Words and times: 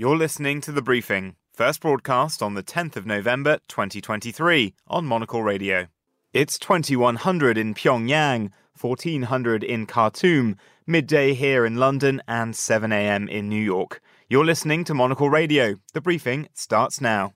You're 0.00 0.16
listening 0.16 0.60
to 0.60 0.70
The 0.70 0.80
Briefing, 0.80 1.34
first 1.52 1.80
broadcast 1.80 2.40
on 2.40 2.54
the 2.54 2.62
10th 2.62 2.94
of 2.94 3.04
November 3.04 3.58
2023 3.66 4.72
on 4.86 5.04
Monocle 5.04 5.42
Radio. 5.42 5.88
It's 6.32 6.56
2100 6.56 7.58
in 7.58 7.74
Pyongyang, 7.74 8.52
1400 8.80 9.64
in 9.64 9.86
Khartoum, 9.86 10.56
midday 10.86 11.34
here 11.34 11.66
in 11.66 11.78
London, 11.78 12.22
and 12.28 12.54
7 12.54 12.92
a.m. 12.92 13.28
in 13.28 13.48
New 13.48 13.60
York. 13.60 14.00
You're 14.28 14.44
listening 14.44 14.84
to 14.84 14.94
Monocle 14.94 15.30
Radio. 15.30 15.74
The 15.94 16.00
briefing 16.00 16.48
starts 16.54 17.00
now. 17.00 17.32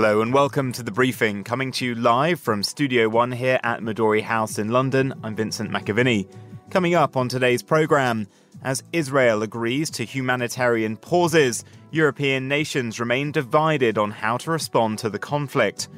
Hello 0.00 0.22
and 0.22 0.32
welcome 0.32 0.72
to 0.72 0.82
the 0.82 0.90
briefing, 0.90 1.44
coming 1.44 1.70
to 1.72 1.84
you 1.84 1.94
live 1.94 2.40
from 2.40 2.62
Studio 2.62 3.06
One 3.06 3.30
here 3.30 3.60
at 3.62 3.80
Midori 3.80 4.22
House 4.22 4.58
in 4.58 4.70
London. 4.70 5.12
I'm 5.22 5.36
Vincent 5.36 5.70
McAviney. 5.70 6.26
Coming 6.70 6.94
up 6.94 7.18
on 7.18 7.28
today's 7.28 7.62
programme, 7.62 8.26
as 8.62 8.82
Israel 8.94 9.42
agrees 9.42 9.90
to 9.90 10.04
humanitarian 10.04 10.96
pauses, 10.96 11.66
European 11.90 12.48
nations 12.48 12.98
remain 12.98 13.30
divided 13.30 13.98
on 13.98 14.10
how 14.10 14.38
to 14.38 14.50
respond 14.50 14.98
to 15.00 15.10
the 15.10 15.18
conflict. 15.18 15.90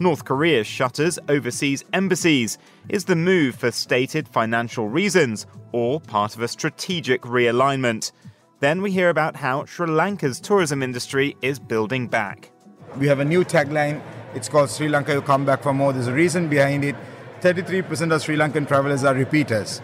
North 0.00 0.24
Korea 0.24 0.64
shutters 0.64 1.20
overseas 1.28 1.84
embassies. 1.92 2.58
Is 2.88 3.04
the 3.04 3.14
move 3.14 3.54
for 3.54 3.70
stated 3.70 4.26
financial 4.26 4.88
reasons 4.88 5.46
or 5.70 6.00
part 6.00 6.34
of 6.34 6.42
a 6.42 6.48
strategic 6.48 7.22
realignment? 7.22 8.10
Then 8.58 8.82
we 8.82 8.90
hear 8.90 9.10
about 9.10 9.36
how 9.36 9.64
Sri 9.64 9.86
Lanka's 9.86 10.40
tourism 10.40 10.82
industry 10.82 11.36
is 11.40 11.60
building 11.60 12.08
back. 12.08 12.50
We 12.96 13.08
have 13.08 13.18
a 13.18 13.24
new 13.24 13.44
tagline. 13.44 14.00
It's 14.34 14.48
called 14.48 14.70
Sri 14.70 14.88
Lanka, 14.88 15.12
you 15.12 15.22
come 15.22 15.44
back 15.44 15.62
for 15.62 15.72
more. 15.72 15.92
There's 15.92 16.06
a 16.06 16.12
reason 16.12 16.48
behind 16.48 16.84
it. 16.84 16.94
33% 17.40 18.14
of 18.14 18.22
Sri 18.22 18.36
Lankan 18.36 18.66
travelers 18.66 19.04
are 19.04 19.14
repeaters. 19.14 19.82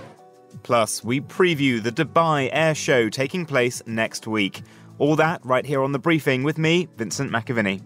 Plus, 0.63 1.03
we 1.03 1.21
preview 1.21 1.83
the 1.83 1.93
Dubai 1.93 2.49
Air 2.53 2.75
Show 2.75 3.09
taking 3.09 3.47
place 3.47 3.83
next 3.87 4.27
week. 4.27 4.63
All 4.99 5.17
that 5.17 5.45
right 5.45 5.65
here 5.65 5.83
on 5.83 5.93
the 5.93 5.99
briefing 5.99 6.43
with 6.43 6.59
me, 6.59 6.89
Vincent 6.97 7.31
McAviney. 7.31 7.83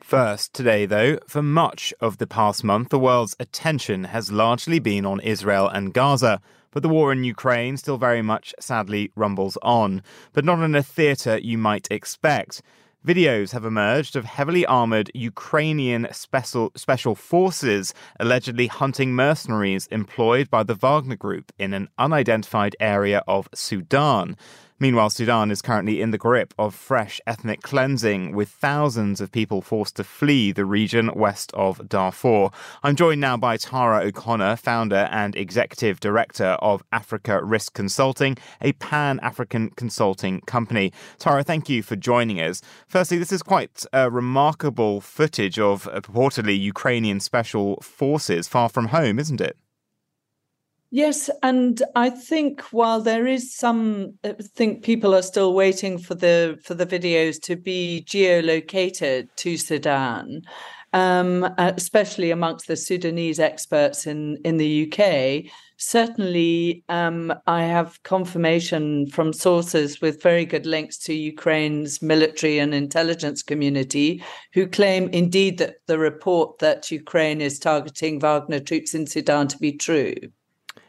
First, 0.00 0.54
today, 0.54 0.86
though, 0.86 1.18
for 1.26 1.42
much 1.42 1.92
of 2.00 2.18
the 2.18 2.28
past 2.28 2.62
month, 2.62 2.90
the 2.90 2.98
world's 2.98 3.34
attention 3.40 4.04
has 4.04 4.30
largely 4.30 4.78
been 4.78 5.04
on 5.04 5.18
Israel 5.20 5.68
and 5.68 5.92
Gaza. 5.92 6.40
But 6.76 6.82
the 6.82 6.90
war 6.90 7.10
in 7.10 7.24
Ukraine 7.24 7.78
still 7.78 7.96
very 7.96 8.20
much, 8.20 8.54
sadly, 8.60 9.10
rumbles 9.16 9.56
on, 9.62 10.02
but 10.34 10.44
not 10.44 10.62
in 10.62 10.74
a 10.74 10.82
theatre 10.82 11.38
you 11.38 11.56
might 11.56 11.88
expect. 11.90 12.60
Videos 13.02 13.52
have 13.52 13.64
emerged 13.64 14.14
of 14.14 14.26
heavily 14.26 14.66
armored 14.66 15.10
Ukrainian 15.14 16.06
special, 16.12 16.72
special 16.76 17.14
forces 17.14 17.94
allegedly 18.20 18.66
hunting 18.66 19.14
mercenaries 19.14 19.86
employed 19.86 20.50
by 20.50 20.62
the 20.62 20.74
Wagner 20.74 21.16
Group 21.16 21.50
in 21.58 21.72
an 21.72 21.88
unidentified 21.96 22.76
area 22.78 23.22
of 23.26 23.48
Sudan. 23.54 24.36
Meanwhile, 24.78 25.08
Sudan 25.08 25.50
is 25.50 25.62
currently 25.62 26.02
in 26.02 26.10
the 26.10 26.18
grip 26.18 26.52
of 26.58 26.74
fresh 26.74 27.18
ethnic 27.26 27.62
cleansing, 27.62 28.36
with 28.36 28.50
thousands 28.50 29.22
of 29.22 29.32
people 29.32 29.62
forced 29.62 29.96
to 29.96 30.04
flee 30.04 30.52
the 30.52 30.66
region 30.66 31.10
west 31.14 31.50
of 31.54 31.88
Darfur. 31.88 32.50
I'm 32.82 32.94
joined 32.94 33.22
now 33.22 33.38
by 33.38 33.56
Tara 33.56 34.04
O'Connor, 34.04 34.56
founder 34.56 35.08
and 35.10 35.34
executive 35.34 35.98
director 35.98 36.58
of 36.60 36.82
Africa 36.92 37.42
Risk 37.42 37.72
Consulting, 37.72 38.36
a 38.60 38.72
pan 38.72 39.18
African 39.20 39.70
consulting 39.70 40.42
company. 40.42 40.92
Tara, 41.18 41.42
thank 41.42 41.70
you 41.70 41.82
for 41.82 41.96
joining 41.96 42.38
us. 42.38 42.60
Firstly, 42.86 43.16
this 43.16 43.32
is 43.32 43.42
quite 43.42 43.86
a 43.94 44.10
remarkable 44.10 45.00
footage 45.00 45.58
of 45.58 45.88
uh, 45.88 46.00
purportedly 46.02 46.60
Ukrainian 46.60 47.20
special 47.20 47.80
forces 47.80 48.46
far 48.46 48.68
from 48.68 48.88
home, 48.88 49.18
isn't 49.18 49.40
it? 49.40 49.56
Yes, 50.90 51.28
and 51.42 51.82
I 51.96 52.10
think 52.10 52.60
while 52.70 53.00
there 53.00 53.26
is 53.26 53.52
some, 53.52 54.14
I 54.22 54.34
think 54.34 54.84
people 54.84 55.14
are 55.16 55.22
still 55.22 55.52
waiting 55.52 55.98
for 55.98 56.14
the 56.14 56.58
for 56.62 56.74
the 56.74 56.86
videos 56.86 57.40
to 57.42 57.56
be 57.56 58.04
geolocated 58.06 59.28
to 59.36 59.56
Sudan, 59.56 60.42
um, 60.92 61.42
especially 61.58 62.30
amongst 62.30 62.68
the 62.68 62.76
Sudanese 62.76 63.40
experts 63.40 64.06
in 64.06 64.38
in 64.44 64.58
the 64.58 64.86
UK. 64.86 65.50
Certainly, 65.76 66.84
um, 66.88 67.34
I 67.48 67.64
have 67.64 68.02
confirmation 68.04 69.08
from 69.08 69.32
sources 69.32 70.00
with 70.00 70.22
very 70.22 70.46
good 70.46 70.66
links 70.66 70.98
to 70.98 71.12
Ukraine's 71.12 72.00
military 72.00 72.60
and 72.60 72.72
intelligence 72.72 73.42
community, 73.42 74.22
who 74.54 74.68
claim 74.68 75.08
indeed 75.08 75.58
that 75.58 75.78
the 75.86 75.98
report 75.98 76.60
that 76.60 76.92
Ukraine 76.92 77.40
is 77.40 77.58
targeting 77.58 78.20
Wagner 78.20 78.60
troops 78.60 78.94
in 78.94 79.06
Sudan 79.06 79.48
to 79.48 79.58
be 79.58 79.72
true. 79.72 80.14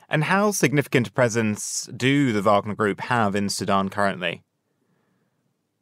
And 0.10 0.24
how 0.24 0.52
significant 0.52 1.10
a 1.10 1.12
presence 1.12 1.90
do 1.96 2.32
the 2.32 2.42
Wagner 2.42 2.76
Group 2.76 3.02
have 3.02 3.36
in 3.36 3.50
Sudan 3.50 3.90
currently? 3.90 4.44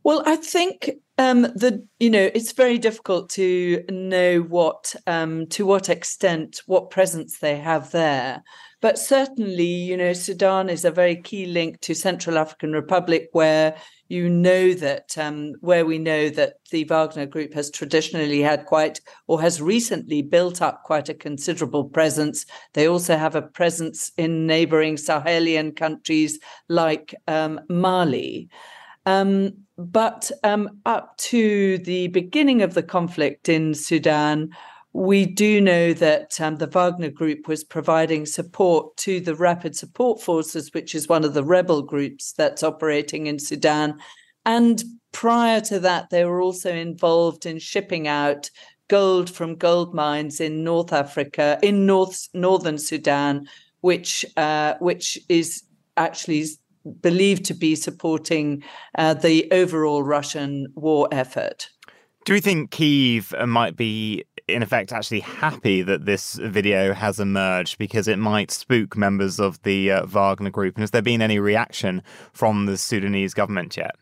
Well, 0.04 0.24
I 0.26 0.36
think 0.36 0.90
um, 1.18 1.44
the 1.44 1.86
you 2.00 2.10
know 2.10 2.30
it's 2.34 2.52
very 2.52 2.78
difficult 2.78 3.30
to 3.32 3.84
know 3.90 4.40
what 4.40 4.94
um, 5.08 5.48
to 5.48 5.66
what 5.66 5.90
extent 5.90 6.62
what 6.66 6.90
presence 6.90 7.40
they 7.40 7.58
have 7.58 7.92
there, 7.92 8.44
but 8.82 9.00
certainly 9.00 9.64
you 9.64 9.96
know 9.96 10.12
Sudan 10.12 10.70
is 10.70 10.84
a 10.84 10.92
very 10.92 11.16
key 11.22 11.46
link 11.46 11.80
to 11.82 11.96
Central 11.96 12.38
African 12.38 12.74
Republic, 12.74 13.30
where 13.32 13.78
you 14.10 14.30
know 14.30 14.74
that 14.74 15.18
um, 15.18 15.54
where 15.62 15.86
we 15.86 15.98
know 16.00 16.30
that 16.30 16.56
the 16.72 16.84
Wagner 16.84 17.26
Group 17.26 17.54
has 17.54 17.72
traditionally 17.72 18.42
had 18.42 18.66
quite 18.66 19.00
or 19.28 19.40
has 19.40 19.62
recently 19.62 20.22
built 20.22 20.62
up 20.62 20.84
quite 20.84 21.08
a 21.08 21.14
considerable 21.14 21.86
presence. 21.86 22.46
They 22.74 22.90
also 22.90 23.16
have 23.16 23.36
a 23.36 23.42
presence 23.42 24.12
in 24.18 24.48
neighboring 24.48 24.98
Sahelian 24.98 25.78
countries 25.78 26.40
like 26.68 27.16
um, 27.26 27.62
Mali. 27.70 28.50
Um, 29.06 29.54
but 29.78 30.32
um, 30.44 30.82
up 30.86 31.18
to 31.18 31.78
the 31.80 32.08
beginning 32.08 32.62
of 32.62 32.74
the 32.74 32.84
conflict 32.84 33.50
in 33.50 33.74
Sudan, 33.74 34.50
we 34.94 35.26
do 35.26 35.60
know 35.60 35.92
that 35.94 36.40
um, 36.40 36.56
the 36.56 36.68
Wagner 36.68 37.10
Group 37.10 37.50
was 37.50 37.66
providing 37.66 38.26
support 38.26 38.96
to 38.98 39.20
the 39.20 39.36
Rapid 39.36 39.76
Support 39.76 40.22
Forces, 40.22 40.74
which 40.74 40.96
is 40.96 41.10
one 41.10 41.26
of 41.26 41.34
the 41.34 41.44
rebel 41.44 41.82
groups 41.82 42.32
that's 42.32 42.64
operating 42.64 43.28
in 43.28 43.38
Sudan. 43.38 44.00
And 44.46 44.82
prior 45.12 45.60
to 45.62 45.80
that, 45.82 46.12
they 46.12 46.24
were 46.24 46.42
also 46.42 46.74
involved 46.74 47.46
in 47.46 47.60
shipping 47.60 48.08
out 48.08 48.50
gold 48.88 49.30
from 49.30 49.56
gold 49.56 49.94
mines 49.94 50.40
in 50.40 50.64
North 50.64 50.94
Africa, 50.94 51.60
in 51.62 51.86
North 51.86 52.30
northern 52.34 52.78
Sudan, 52.78 53.48
which 53.82 54.26
uh, 54.38 54.76
which 54.80 55.20
is 55.28 55.64
actually 55.98 56.46
believed 57.02 57.46
to 57.46 57.54
be 57.54 57.76
supporting 57.76 58.64
uh, 58.98 59.14
the 59.14 59.52
overall 59.52 60.04
Russian 60.04 60.68
war 60.76 61.08
effort. 61.12 61.70
Do 62.26 62.34
we 62.34 62.42
think 62.42 62.72
Kiev 62.72 63.34
might 63.46 63.76
be, 63.76 64.24
in 64.48 64.64
effect, 64.64 64.92
actually 64.92 65.20
happy 65.20 65.84
that 65.84 66.06
this 66.06 66.34
video 66.34 66.94
has 66.94 67.20
emerged 67.20 67.78
because 67.78 68.08
it 68.08 68.18
might 68.18 68.50
spook 68.50 68.98
members 68.98 69.40
of 69.40 69.62
the 69.62 69.92
uh, 69.92 70.06
Wagner 70.08 70.50
group? 70.50 70.76
And 70.76 70.82
has 70.82 70.92
there 70.92 71.04
been 71.04 71.22
any 71.22 71.38
reaction 71.38 72.02
from 72.34 72.66
the 72.66 72.78
Sudanese 72.78 73.36
government 73.36 73.78
yet? 73.78 73.96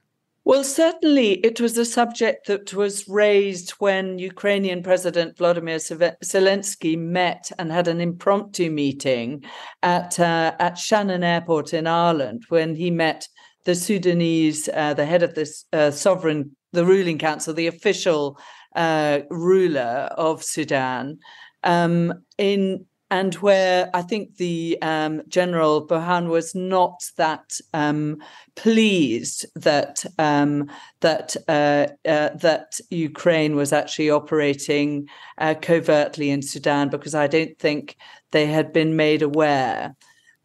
Well, 0.45 0.65
certainly 0.65 1.33
it 1.45 1.61
was 1.61 1.77
a 1.77 1.85
subject 1.85 2.47
that 2.47 2.73
was 2.73 3.07
raised 3.07 3.71
when 3.71 4.19
Ukrainian 4.19 4.83
President 4.83 5.37
Vladimir 5.37 5.77
Zelensky 5.77 6.97
met 6.97 7.49
and 7.57 7.71
had 7.71 7.87
an 7.87 8.01
impromptu 8.01 8.69
meeting 8.69 9.45
at 9.83 10.19
uh, 10.19 10.53
at 10.59 10.77
Shannon 10.77 11.23
Airport 11.23 11.73
in 11.73 11.87
Ireland 11.87 12.43
when 12.49 12.75
he 12.75 12.91
met 12.91 13.25
the 13.63 13.73
Sudanese, 13.73 14.67
uh, 14.73 14.93
the 14.93 15.05
head 15.05 15.23
of 15.23 15.33
the 15.33 15.49
uh, 15.71 15.91
sovereign, 15.91 16.57
the 16.73 16.85
ruling 16.85 17.17
council, 17.17 17.53
the 17.53 17.67
official 17.67 18.37
uh, 18.75 19.19
ruler 19.29 20.09
of 20.17 20.43
Sudan. 20.43 21.19
Um, 21.63 22.13
in 22.37 22.85
and 23.13 23.35
where 23.35 23.91
I 23.93 24.01
think 24.01 24.37
the 24.37 24.75
um, 24.81 25.21
General 25.27 25.87
Burhan 25.87 26.29
was 26.29 26.55
not 26.55 27.11
that 27.17 27.59
um, 27.71 28.17
pleased 28.55 29.45
that 29.53 30.03
um, 30.17 30.67
that 31.01 31.35
uh, 31.47 31.89
uh, 32.07 32.29
that 32.29 32.79
Ukraine 32.89 33.55
was 33.55 33.71
actually 33.71 34.09
operating 34.09 35.07
uh, 35.37 35.53
covertly 35.61 36.31
in 36.31 36.41
Sudan 36.41 36.89
because 36.89 37.13
I 37.13 37.27
don't 37.27 37.55
think 37.59 37.97
they 38.31 38.47
had 38.47 38.73
been 38.73 38.95
made 38.95 39.21
aware. 39.21 39.95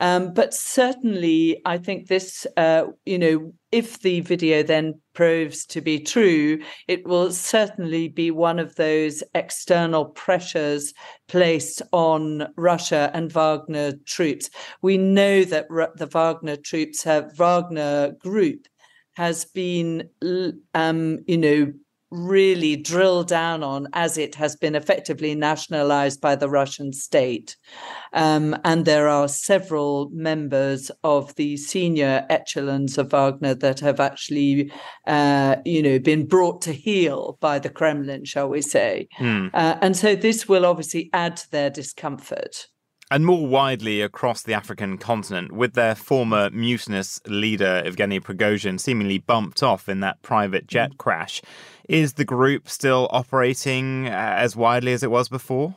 Um, 0.01 0.33
but 0.33 0.55
certainly, 0.55 1.61
I 1.65 1.79
think 1.79 2.07
this, 2.07 2.47
uh, 2.57 2.85
you 3.05 3.19
know, 3.19 3.53
if 3.73 4.01
the 4.01 4.21
video 4.21 4.63
then 4.63 5.01
proves 5.13 5.67
to 5.67 5.81
be 5.81 5.99
true, 5.99 6.61
it 6.87 7.07
will 7.07 7.33
certainly 7.33 8.09
be 8.09 8.31
one 8.31 8.59
of 8.59 8.77
those 8.77 9.23
external 9.35 10.07
pressures 10.07 10.95
placed 11.27 11.83
on 11.93 12.53
Russia 12.57 13.11
and 13.13 13.33
Wagner 13.33 13.93
troops. 14.07 14.51
We 14.83 14.99
know 14.99 15.45
that 15.45 15.69
the 15.69 16.07
Wagner 16.07 16.57
troops 16.57 17.03
have 17.03 17.37
Wagner 17.37 18.13
group 18.21 18.69
has 19.17 19.45
been, 19.47 20.09
um, 20.75 21.19
you 21.27 21.37
know, 21.37 21.73
really 22.11 22.77
drill 22.77 23.23
down 23.23 23.63
on 23.63 23.87
as 23.93 24.17
it 24.17 24.35
has 24.35 24.57
been 24.57 24.75
effectively 24.75 25.35
nationalized 25.35 26.21
by 26.21 26.35
the 26.35 26.49
Russian 26.49 26.93
state. 26.93 27.57
Um, 28.13 28.57
and 28.65 28.85
there 28.85 29.09
are 29.09 29.29
several 29.29 30.09
members 30.13 30.91
of 31.05 31.35
the 31.37 31.57
senior 31.57 32.27
echelons 32.31 32.99
of 32.99 33.11
Wagner 33.11 33.55
that 33.55 33.81
have 33.81 34.01
actually, 34.01 34.73
uh, 35.07 35.57
you 35.65 35.83
know, 35.83 35.99
been 35.99 36.27
brought 36.27 36.63
to 36.63 36.73
heel 36.73 37.39
by 37.41 37.59
the 37.59 37.71
Kremlin, 37.71 38.25
shall 38.25 38.49
we 38.49 38.63
say. 38.63 39.09
Mm. 39.19 39.51
Uh, 39.53 39.77
and 39.83 39.97
so 39.97 40.15
this 40.15 40.49
will 40.49 40.65
obviously 40.65 41.11
add 41.13 41.37
to 41.37 41.51
their 41.51 41.71
discomfort 41.71 42.69
and 43.11 43.25
more 43.25 43.47
widely 43.47 44.03
across 44.03 44.43
the 44.43 44.55
African 44.55 44.99
continent, 44.99 45.53
with 45.53 45.75
their 45.75 45.95
former 45.95 46.51
mutinous 46.51 47.21
leader, 47.27 47.83
Evgeny 47.85 48.21
Prigozhin, 48.21 48.79
seemingly 48.79 49.19
bumped 49.19 49.63
off 49.63 49.89
in 49.89 50.01
that 50.01 50.21
private 50.23 50.67
jet 50.67 50.93
mm. 50.93 50.99
crash. 50.99 51.41
Is 51.89 52.15
the 52.15 52.25
group 52.25 52.69
still 52.69 53.09
operating 53.11 54.07
uh, 54.07 54.11
as 54.11 54.55
widely 54.55 54.93
as 54.93 55.03
it 55.03 55.11
was 55.11 55.29
before? 55.29 55.75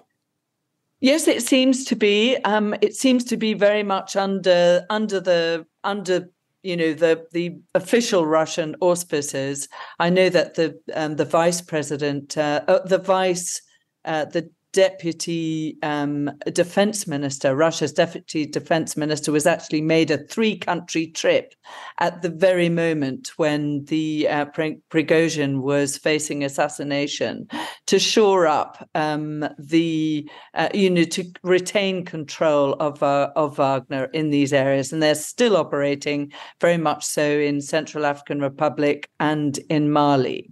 Yes, 0.99 1.27
it 1.27 1.41
seems 1.41 1.85
to 1.85 1.95
be. 1.95 2.37
Um, 2.43 2.75
it 2.81 2.95
seems 2.95 3.23
to 3.25 3.37
be 3.37 3.53
very 3.53 3.81
much 3.81 4.15
under 4.15 4.85
under 4.89 5.19
the 5.19 5.65
under 5.83 6.29
you 6.63 6.77
know 6.77 6.93
the 6.93 7.25
the 7.31 7.57
official 7.73 8.25
Russian 8.25 8.75
auspices. 8.81 9.67
I 9.99 10.09
know 10.09 10.29
that 10.29 10.55
the 10.55 10.79
um, 10.93 11.15
the 11.15 11.25
vice 11.25 11.61
president, 11.61 12.37
uh, 12.37 12.61
uh, 12.67 12.85
the 12.85 12.99
vice, 12.99 13.61
uh, 14.05 14.25
the 14.25 14.51
deputy 14.73 15.77
um, 15.83 16.31
defense 16.53 17.07
minister, 17.07 17.55
Russia's 17.55 17.93
deputy 17.93 18.45
defense 18.45 18.95
minister, 18.95 19.31
was 19.31 19.45
actually 19.45 19.81
made 19.81 20.11
a 20.11 20.17
three 20.17 20.57
country 20.57 21.07
trip 21.07 21.53
at 21.99 22.21
the 22.21 22.29
very 22.29 22.69
moment 22.69 23.31
when 23.37 23.85
the 23.85 24.27
uh, 24.27 24.45
Prigozhin 24.45 25.61
was 25.61 25.97
facing 25.97 26.43
assassination 26.43 27.47
to 27.87 27.99
shore 27.99 28.47
up 28.47 28.87
um, 28.95 29.47
the, 29.59 30.29
uh, 30.53 30.69
you 30.73 30.89
know, 30.89 31.03
to 31.03 31.25
retain 31.43 32.05
control 32.05 32.73
of, 32.79 33.03
uh, 33.03 33.31
of 33.35 33.57
Wagner 33.57 34.05
in 34.05 34.29
these 34.29 34.53
areas. 34.53 34.93
And 34.93 35.01
they're 35.01 35.15
still 35.15 35.57
operating 35.57 36.31
very 36.59 36.77
much 36.77 37.05
so 37.05 37.23
in 37.23 37.61
Central 37.61 38.05
African 38.05 38.39
Republic 38.39 39.09
and 39.19 39.57
in 39.69 39.91
Mali. 39.91 40.51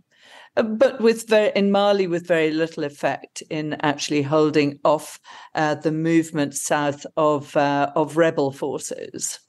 Uh, 0.59 0.63
but 0.63 0.99
with 0.99 1.27
very, 1.29 1.53
in 1.55 1.71
Mali 1.71 2.05
with 2.05 2.27
very 2.27 2.51
little 2.51 2.83
effect 2.83 3.41
in 3.49 3.77
actually 3.81 4.21
holding 4.21 4.77
off 4.83 5.17
uh, 5.55 5.75
the 5.75 5.91
movement 5.91 6.53
south 6.53 7.05
of 7.15 7.55
uh, 7.55 7.91
of 7.95 8.17
rebel 8.17 8.51
forces. 8.51 9.39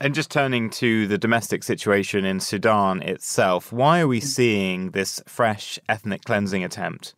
And 0.00 0.14
just 0.14 0.30
turning 0.30 0.70
to 0.70 1.08
the 1.08 1.18
domestic 1.18 1.64
situation 1.64 2.24
in 2.24 2.38
Sudan 2.38 3.02
itself, 3.02 3.72
why 3.72 4.00
are 4.00 4.08
we 4.08 4.20
mm. 4.20 4.24
seeing 4.24 4.90
this 4.92 5.20
fresh 5.26 5.80
ethnic 5.88 6.24
cleansing 6.24 6.62
attempt? 6.62 7.14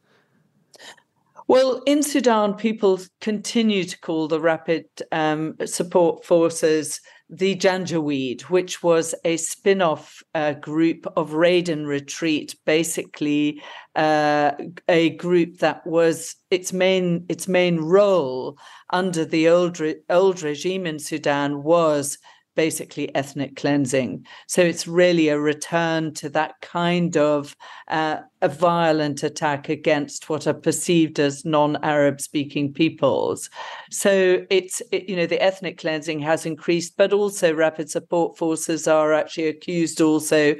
Well, 1.46 1.82
in 1.84 2.02
Sudan, 2.02 2.54
people 2.54 2.98
continue 3.20 3.84
to 3.84 4.00
call 4.00 4.28
the 4.28 4.40
rapid 4.40 4.86
um, 5.12 5.56
support 5.66 6.24
forces 6.24 7.02
the 7.30 7.56
Janjaweed, 7.56 8.42
which 8.42 8.82
was 8.82 9.14
a 9.24 9.36
spin 9.36 9.80
off 9.80 10.22
uh, 10.34 10.52
group 10.52 11.06
of 11.16 11.32
Raid 11.32 11.68
and 11.68 11.86
Retreat, 11.86 12.54
basically 12.64 13.62
uh, 13.94 14.52
a 14.88 15.10
group 15.10 15.58
that 15.58 15.86
was 15.86 16.36
its 16.50 16.72
main 16.72 17.24
its 17.28 17.48
main 17.48 17.78
role 17.78 18.58
under 18.90 19.24
the 19.24 19.48
old 19.48 19.80
re- 19.80 19.96
old 20.10 20.42
regime 20.42 20.86
in 20.86 20.98
Sudan 20.98 21.62
was 21.62 22.18
basically 22.54 23.14
ethnic 23.14 23.56
cleansing. 23.56 24.26
So 24.46 24.62
it's 24.62 24.86
really 24.86 25.28
a 25.28 25.38
return 25.38 26.14
to 26.14 26.28
that 26.30 26.60
kind 26.60 27.16
of 27.16 27.56
uh, 27.88 28.18
a 28.42 28.48
violent 28.48 29.22
attack 29.22 29.68
against 29.68 30.28
what 30.28 30.46
are 30.46 30.54
perceived 30.54 31.18
as 31.18 31.44
non-Arab 31.44 32.20
speaking 32.20 32.72
peoples. 32.72 33.50
So 33.90 34.44
it's 34.50 34.82
it, 34.92 35.08
you 35.08 35.16
know 35.16 35.26
the 35.26 35.42
ethnic 35.42 35.78
cleansing 35.78 36.20
has 36.20 36.46
increased, 36.46 36.96
but 36.96 37.12
also 37.12 37.54
rapid 37.54 37.90
support 37.90 38.36
forces 38.36 38.86
are 38.86 39.12
actually 39.12 39.48
accused 39.48 40.00
also 40.00 40.54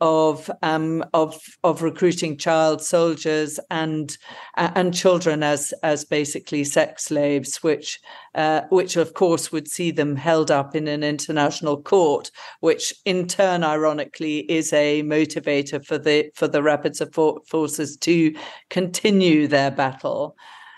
of 0.00 0.50
um, 0.62 1.04
of 1.12 1.40
of 1.62 1.82
recruiting 1.82 2.36
child 2.36 2.82
soldiers 2.82 3.60
and 3.70 4.16
uh, 4.56 4.70
and 4.74 4.94
children 4.94 5.42
as 5.42 5.72
as 5.82 6.04
basically 6.04 6.64
sex 6.64 7.04
slaves, 7.04 7.62
which 7.62 8.00
uh, 8.34 8.62
which 8.70 8.96
of 8.96 9.14
course 9.14 9.52
would 9.52 9.68
see 9.68 9.90
them 9.90 10.16
held 10.16 10.50
up 10.50 10.74
in 10.74 10.88
an 10.88 11.02
international 11.02 11.80
court, 11.82 12.30
which 12.60 12.94
in 13.04 13.26
turn, 13.26 13.62
ironically, 13.62 14.40
is 14.50 14.72
a 14.72 15.02
motivator 15.02 15.84
for 15.84 15.98
the 15.98 16.30
for 16.34 16.48
the 16.48 16.62
rapid 16.62 16.96
support 16.96 17.46
forces 17.46 17.96
to 17.98 18.34
continue 18.70 19.46
their 19.46 19.70
battle. 19.70 20.36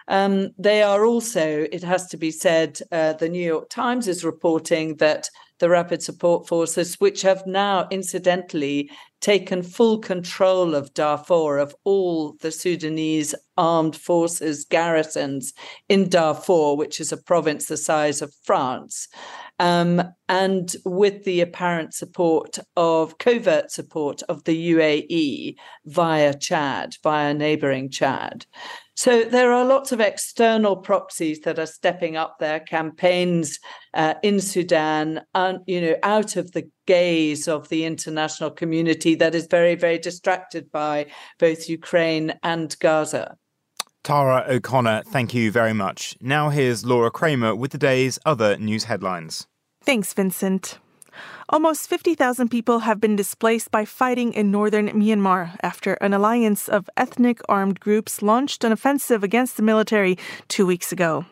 Um, 0.08 0.50
they 0.58 0.82
are 0.82 1.04
also, 1.04 1.66
it 1.70 1.84
has 1.84 2.08
to 2.08 2.16
be 2.16 2.32
said, 2.32 2.80
uh, 2.90 3.12
the 3.14 3.28
New 3.28 3.44
York 3.44 3.70
Times 3.70 4.08
is 4.08 4.25
reporting 4.25 4.96
that 4.96 5.30
the 5.58 5.68
rapid 5.68 6.02
support 6.02 6.48
forces, 6.48 6.96
which 6.96 7.22
have 7.22 7.46
now 7.46 7.86
incidentally 7.90 8.90
taken 9.22 9.62
full 9.62 9.98
control 9.98 10.74
of 10.74 10.92
Darfur, 10.92 11.58
of 11.58 11.74
all 11.84 12.34
the 12.40 12.50
Sudanese 12.50 13.34
armed 13.56 13.96
forces 13.96 14.64
garrisons 14.64 15.54
in 15.88 16.08
Darfur, 16.08 16.74
which 16.74 17.00
is 17.00 17.12
a 17.12 17.16
province 17.16 17.66
the 17.66 17.76
size 17.76 18.20
of 18.20 18.34
France. 18.42 19.08
Um, 19.62 20.03
and 20.29 20.75
with 20.85 21.23
the 21.23 21.41
apparent 21.41 21.94
support 21.94 22.59
of 22.76 23.19
covert 23.19 23.70
support 23.70 24.20
of 24.29 24.43
the 24.43 24.73
UAE 24.73 25.55
via 25.87 26.35
Chad, 26.35 26.97
via 27.05 27.32
neighboring 27.32 27.88
Chad. 27.88 28.44
So 28.97 29.23
there 29.23 29.53
are 29.53 29.64
lots 29.64 29.93
of 29.93 30.00
external 30.00 30.75
proxies 30.75 31.43
that 31.43 31.61
are 31.61 31.67
stepping 31.67 32.17
up 32.17 32.41
their 32.41 32.59
campaigns 32.59 33.61
uh, 33.94 34.14
in 34.25 34.41
Sudan, 34.41 35.20
you 35.67 35.81
know, 35.81 35.94
out 36.03 36.35
of 36.35 36.50
the 36.50 36.69
gaze 36.87 37.47
of 37.47 37.69
the 37.69 37.85
international 37.85 38.50
community 38.50 39.14
that 39.14 39.32
is 39.32 39.47
very, 39.47 39.76
very 39.76 39.99
distracted 39.99 40.73
by 40.73 41.06
both 41.38 41.69
Ukraine 41.69 42.35
and 42.43 42.76
Gaza. 42.81 43.37
Tara 44.03 44.44
O'Connor, 44.49 45.05
thank 45.06 45.32
you 45.32 45.53
very 45.53 45.73
much. 45.73 46.17
Now 46.20 46.49
here's 46.49 46.85
Laura 46.85 47.12
Kramer 47.12 47.55
with 47.55 47.70
the 47.70 47.79
day's 47.79 48.19
other 48.26 48.56
news 48.56 48.85
headlines. 48.85 49.47
Thanks, 49.84 50.12
Vincent. 50.12 50.79
Almost 51.49 51.88
50,000 51.88 52.49
people 52.49 52.78
have 52.80 53.00
been 53.00 53.16
displaced 53.16 53.73
by 53.73 53.85
fighting 53.85 54.33
in 54.33 54.52
northern 54.52 54.88
Myanmar 54.90 55.56
after 55.61 55.95
an 55.95 56.14
alliance 56.14 56.68
of 56.68 56.88
ethnic 56.97 57.40
armed 57.49 57.80
groups 57.80 58.23
launched 58.23 58.62
an 58.62 58.71
offensive 58.71 59.25
against 59.25 59.56
the 59.56 59.62
military 59.62 60.16
two 60.47 60.64
weeks 60.64 60.92
ago. 60.92 61.26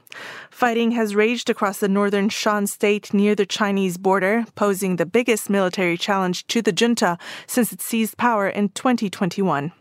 Fighting 0.50 0.90
has 0.90 1.14
raged 1.14 1.48
across 1.48 1.78
the 1.78 1.88
northern 1.88 2.28
Shan 2.28 2.66
state 2.66 3.14
near 3.14 3.36
the 3.36 3.46
Chinese 3.46 3.96
border, 3.96 4.44
posing 4.56 4.96
the 4.96 5.06
biggest 5.06 5.48
military 5.48 5.96
challenge 5.96 6.44
to 6.48 6.60
the 6.60 6.72
junta 6.72 7.18
since 7.46 7.72
it 7.72 7.80
seized 7.80 8.16
power 8.16 8.48
in 8.48 8.70
2021. 8.70 9.72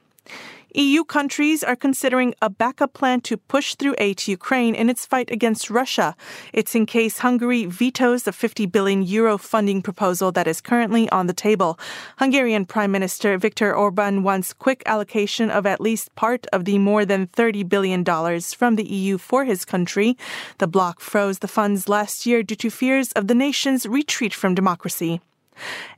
EU 0.76 1.04
countries 1.04 1.64
are 1.64 1.76
considering 1.76 2.36
a 2.42 2.50
backup 2.50 2.94
plan 2.94 3.22
to 3.22 3.38
push 3.38 3.74
through 3.74 3.96
aid 3.98 4.18
to 4.20 4.32
Ukraine 4.32 4.76
in 4.76 4.88
its 4.88 5.04
fight 5.04 5.32
against 5.32 5.72
Russia. 5.72 6.16
It's 6.54 6.76
in 6.76 6.86
case 6.86 7.20
Hungary 7.20 7.66
vetoes 7.66 8.24
the 8.24 8.32
50 8.32 8.68
billion 8.68 9.02
euro 9.02 9.40
funding 9.40 9.82
proposal 9.82 10.32
that 10.34 10.48
is 10.48 10.62
currently 10.62 11.10
on 11.10 11.26
the 11.26 11.34
table. 11.34 11.80
Hungarian 12.18 12.66
Prime 12.66 12.92
Minister 12.92 13.38
Viktor 13.40 13.76
Orban 13.76 14.22
wants 14.22 14.54
quick 14.54 14.84
allocation 14.86 15.50
of 15.50 15.66
at 15.66 15.82
least 15.82 16.14
part 16.14 16.46
of 16.54 16.66
the 16.66 16.78
more 16.78 17.04
than 17.04 17.28
$30 17.28 17.68
billion 17.68 18.06
from 18.42 18.76
the 18.76 18.88
EU 18.88 19.18
for 19.18 19.46
his 19.46 19.66
country. 19.66 20.18
The 20.60 20.68
bloc 20.68 21.00
froze 21.00 21.40
the 21.40 21.48
funds 21.48 21.90
last 21.90 22.28
year 22.28 22.44
due 22.44 22.56
to 22.58 22.70
fears 22.70 23.12
of 23.14 23.28
the 23.28 23.36
nation's 23.36 23.88
retreat 23.88 24.36
from 24.36 24.54
democracy. 24.54 25.20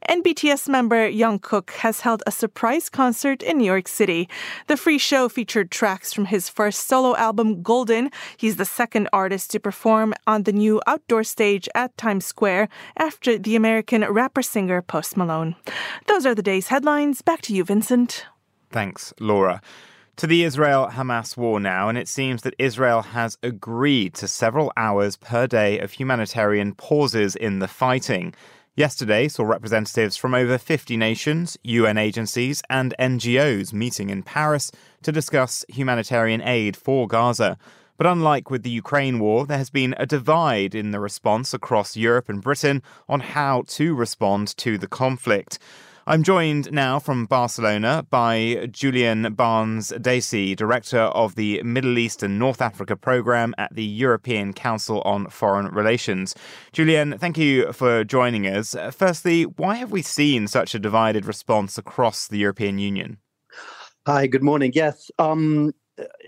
And 0.04 0.24
BTS 0.24 0.68
member 0.68 1.10
Jungkook 1.10 1.72
has 1.72 2.02
held 2.02 2.24
a 2.26 2.32
surprise 2.32 2.90
concert 2.90 3.44
in 3.44 3.58
New 3.58 3.66
York 3.66 3.88
City. 3.88 4.28
The 4.68 4.78
free 4.78 4.98
show 4.98 5.30
featured 5.30 5.72
tracks 5.72 6.14
from 6.14 6.26
his 6.26 6.50
first 6.50 6.88
solo 6.88 7.16
album, 7.16 7.62
Golden. 7.62 8.10
He's 8.38 8.58
the 8.58 8.66
second 8.66 9.10
artist 9.14 9.52
to 9.52 9.60
perform 9.60 10.14
on 10.28 10.44
the 10.44 10.54
new 10.54 10.82
outdoor 10.88 11.24
stage 11.24 11.70
at 11.76 11.96
Times 11.98 12.26
Square 12.26 12.70
after 12.98 13.38
the 13.38 13.56
American 13.56 14.04
rapper 14.04 14.42
singer 14.42 14.82
Post 14.82 15.18
Malone. 15.18 15.56
Those 16.08 16.26
are 16.26 16.36
the 16.36 16.44
day's 16.44 16.68
headlines. 16.68 17.22
Back 17.22 17.42
to 17.44 17.54
you, 17.54 17.64
Vincent. 17.64 18.26
Thanks, 18.72 19.14
Laura. 19.20 19.62
To 20.18 20.28
the 20.28 20.44
Israel 20.44 20.90
Hamas 20.92 21.36
war 21.36 21.60
now, 21.60 21.90
and 21.90 21.98
it 21.98 22.08
seems 22.08 22.44
that 22.44 22.54
Israel 22.60 23.02
has 23.02 23.38
agreed 23.42 24.14
to 24.16 24.28
several 24.28 24.72
hours 24.78 25.18
per 25.18 25.48
day 25.48 25.80
of 25.80 25.92
humanitarian 25.92 26.76
pauses 26.76 27.36
in 27.36 27.60
the 27.60 27.68
fighting. 27.68 28.36
Yesterday 28.78 29.28
saw 29.28 29.44
representatives 29.44 30.16
from 30.16 30.34
over 30.34 30.58
50 30.58 30.96
nations, 30.96 31.58
UN 31.62 31.98
agencies, 31.98 32.64
and 32.70 32.96
NGOs 32.98 33.74
meeting 33.74 34.10
in 34.10 34.24
Paris 34.24 34.72
to 35.04 35.12
discuss 35.12 35.66
humanitarian 35.68 36.42
aid 36.42 36.78
for 36.78 37.06
Gaza. 37.06 37.58
But 37.98 38.08
unlike 38.08 38.50
with 38.50 38.64
the 38.64 38.70
Ukraine 38.70 39.20
war, 39.20 39.46
there 39.46 39.58
has 39.58 39.70
been 39.70 39.94
a 39.98 40.06
divide 40.06 40.74
in 40.74 40.92
the 40.92 41.02
response 41.02 41.54
across 41.54 41.98
Europe 41.98 42.30
and 42.30 42.42
Britain 42.42 42.82
on 43.10 43.20
how 43.20 43.64
to 43.68 43.94
respond 43.94 44.56
to 44.58 44.78
the 44.78 44.88
conflict. 44.88 45.60
I'm 46.08 46.24
joined 46.24 46.72
now 46.72 46.98
from 46.98 47.28
Barcelona 47.28 48.08
by 48.10 48.68
Julien 48.72 49.36
Barnes-Dacey, 49.36 50.56
Director 50.56 50.98
of 51.00 51.36
the 51.36 51.62
Middle 51.62 52.00
East 52.00 52.24
and 52.24 52.40
North 52.40 52.60
Africa 52.60 52.96
Programme 52.96 53.54
at 53.60 53.76
the 53.76 53.84
European 53.84 54.52
Council 54.52 55.02
on 55.02 55.28
Foreign 55.28 55.68
Relations. 55.68 56.34
Julien, 56.74 57.20
thank 57.20 57.38
you 57.38 57.72
for 57.72 58.04
joining 58.04 58.48
us. 58.48 58.76
Firstly, 58.90 59.44
why 59.44 59.76
have 59.76 59.92
we 59.92 60.02
seen 60.02 60.48
such 60.48 60.74
a 60.74 60.80
divided 60.80 61.26
response 61.26 61.78
across 61.78 62.28
the 62.28 62.40
European 62.40 62.80
Union? 62.80 63.20
Hi, 64.08 64.26
good 64.26 64.44
morning. 64.44 64.72
Yes, 64.74 65.12
um, 65.20 65.72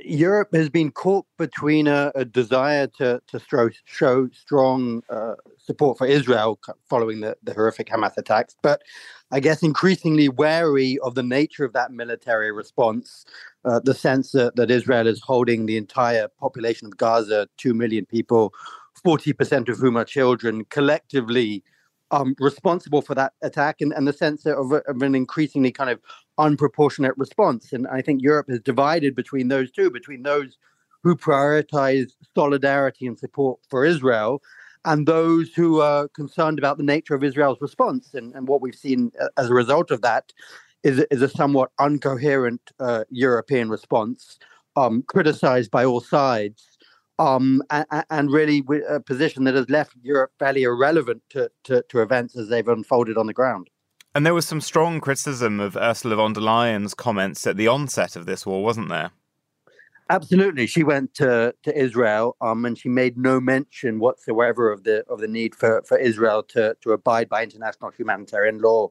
Europe 0.04 0.50
has 0.54 0.70
been 0.70 0.92
caught 0.92 1.26
between 1.40 1.88
a, 1.88 2.12
a 2.14 2.26
desire 2.26 2.86
to, 2.98 3.20
to 3.28 3.40
show, 3.40 3.70
show 3.86 4.30
strong 4.34 5.02
uh, 5.10 5.34
support 5.58 5.98
for 5.98 6.06
Israel 6.06 6.60
following 6.90 7.22
the, 7.22 7.36
the 7.42 7.54
horrific 7.54 7.88
Hamas 7.88 8.18
attacks, 8.18 8.56
but 8.62 8.82
I 9.34 9.40
guess 9.40 9.64
increasingly 9.64 10.30
wary 10.30 11.00
of 11.00 11.16
the 11.16 11.24
nature 11.24 11.66
of 11.66 11.74
that 11.74 11.92
military 11.92 12.52
response, 12.52 13.26
uh, 13.66 13.80
the 13.84 13.96
sense 13.96 14.32
that, 14.34 14.56
that 14.58 14.70
Israel 14.70 15.08
is 15.08 15.22
holding 15.22 15.66
the 15.66 15.76
entire 15.76 16.28
population 16.40 16.86
of 16.86 16.98
Gaza, 16.98 17.50
2 17.58 17.74
million 17.74 18.06
people, 18.06 18.54
40% 19.04 19.70
of 19.70 19.80
whom 19.80 19.98
are 19.98 20.06
children, 20.06 20.66
collectively 20.66 21.64
um, 22.12 22.36
responsible 22.40 23.02
for 23.02 23.16
that 23.16 23.34
attack, 23.42 23.82
and, 23.82 23.92
and 23.94 24.08
the 24.08 24.14
sense 24.14 24.46
of, 24.46 24.72
of 24.72 25.02
an 25.02 25.16
increasingly 25.16 25.72
kind 25.72 25.90
of 25.90 26.00
unproportionate 26.38 27.18
response. 27.18 27.74
And 27.74 27.88
I 27.88 28.04
think 28.04 28.22
Europe 28.22 28.52
is 28.52 28.60
divided 28.60 29.16
between 29.16 29.48
those 29.48 29.72
two, 29.72 29.90
between 29.90 30.22
those 30.22 30.60
who 31.02 31.16
prioritize 31.16 32.12
solidarity 32.36 33.08
and 33.08 33.18
support 33.18 33.62
for 33.68 33.84
Israel 33.84 34.44
and 34.86 35.08
those 35.08 35.54
who 35.54 35.82
are 35.82 36.08
concerned 36.10 36.60
about 36.60 36.78
the 36.78 36.84
nature 36.84 37.16
of 37.16 37.24
Israel's 37.24 37.62
response. 37.62 38.14
And, 38.14 38.34
and 38.34 38.48
what 38.48 38.62
we've 38.62 38.76
seen 38.76 39.12
uh, 39.20 39.28
as 39.38 39.50
a 39.50 39.54
result 39.54 39.92
of 39.92 40.02
that 40.02 40.34
is, 40.84 41.00
is 41.10 41.22
a 41.22 41.30
somewhat 41.30 41.72
incoherent 41.80 42.62
uh, 42.80 43.06
European 43.10 43.70
response, 43.70 44.38
um, 44.76 45.04
criticized 45.04 45.72
by 45.72 45.86
all 45.86 46.02
sides. 46.02 46.68
Um, 47.20 47.62
and, 47.70 47.86
and, 48.10 48.32
really 48.32 48.64
a 48.90 49.00
position 49.00 49.44
that 49.44 49.54
has 49.54 49.70
left 49.70 49.94
Europe 50.02 50.32
fairly 50.40 50.64
irrelevant 50.64 51.22
to, 51.30 51.52
to, 51.66 51.84
to 51.90 52.02
events 52.02 52.36
as 52.36 52.50
they've 52.50 52.68
unfolded 52.68 53.20
on 53.20 53.28
the 53.28 53.34
ground. 53.34 53.70
And 54.16 54.26
there 54.26 54.34
was 54.34 54.48
some 54.48 54.60
strong 54.60 55.00
criticism 55.00 55.60
of 55.60 55.78
Ursula 55.78 56.16
von 56.16 56.34
der 56.34 56.42
Leyen's 56.42 56.96
comments 56.96 57.46
at 57.46 57.56
the 57.56 57.68
onset 57.68 58.16
of 58.16 58.26
this 58.26 58.48
war, 58.48 58.64
wasn't 58.64 58.90
there? 58.90 59.12
Absolutely, 60.14 60.68
she 60.68 60.84
went 60.84 61.16
to, 61.16 61.56
to 61.64 61.76
Israel, 61.76 62.38
um, 62.40 62.66
and 62.66 62.78
she 62.78 62.88
made 62.88 63.18
no 63.18 63.40
mention 63.42 63.98
whatsoever 64.00 64.72
of 64.72 64.84
the 64.84 65.04
of 65.10 65.20
the 65.20 65.28
need 65.28 65.56
for, 65.56 65.82
for 65.88 65.98
Israel 65.98 66.44
to 66.50 66.78
to 66.82 66.92
abide 66.92 67.28
by 67.30 67.42
international 67.42 67.90
humanitarian 67.90 68.60
law 68.60 68.90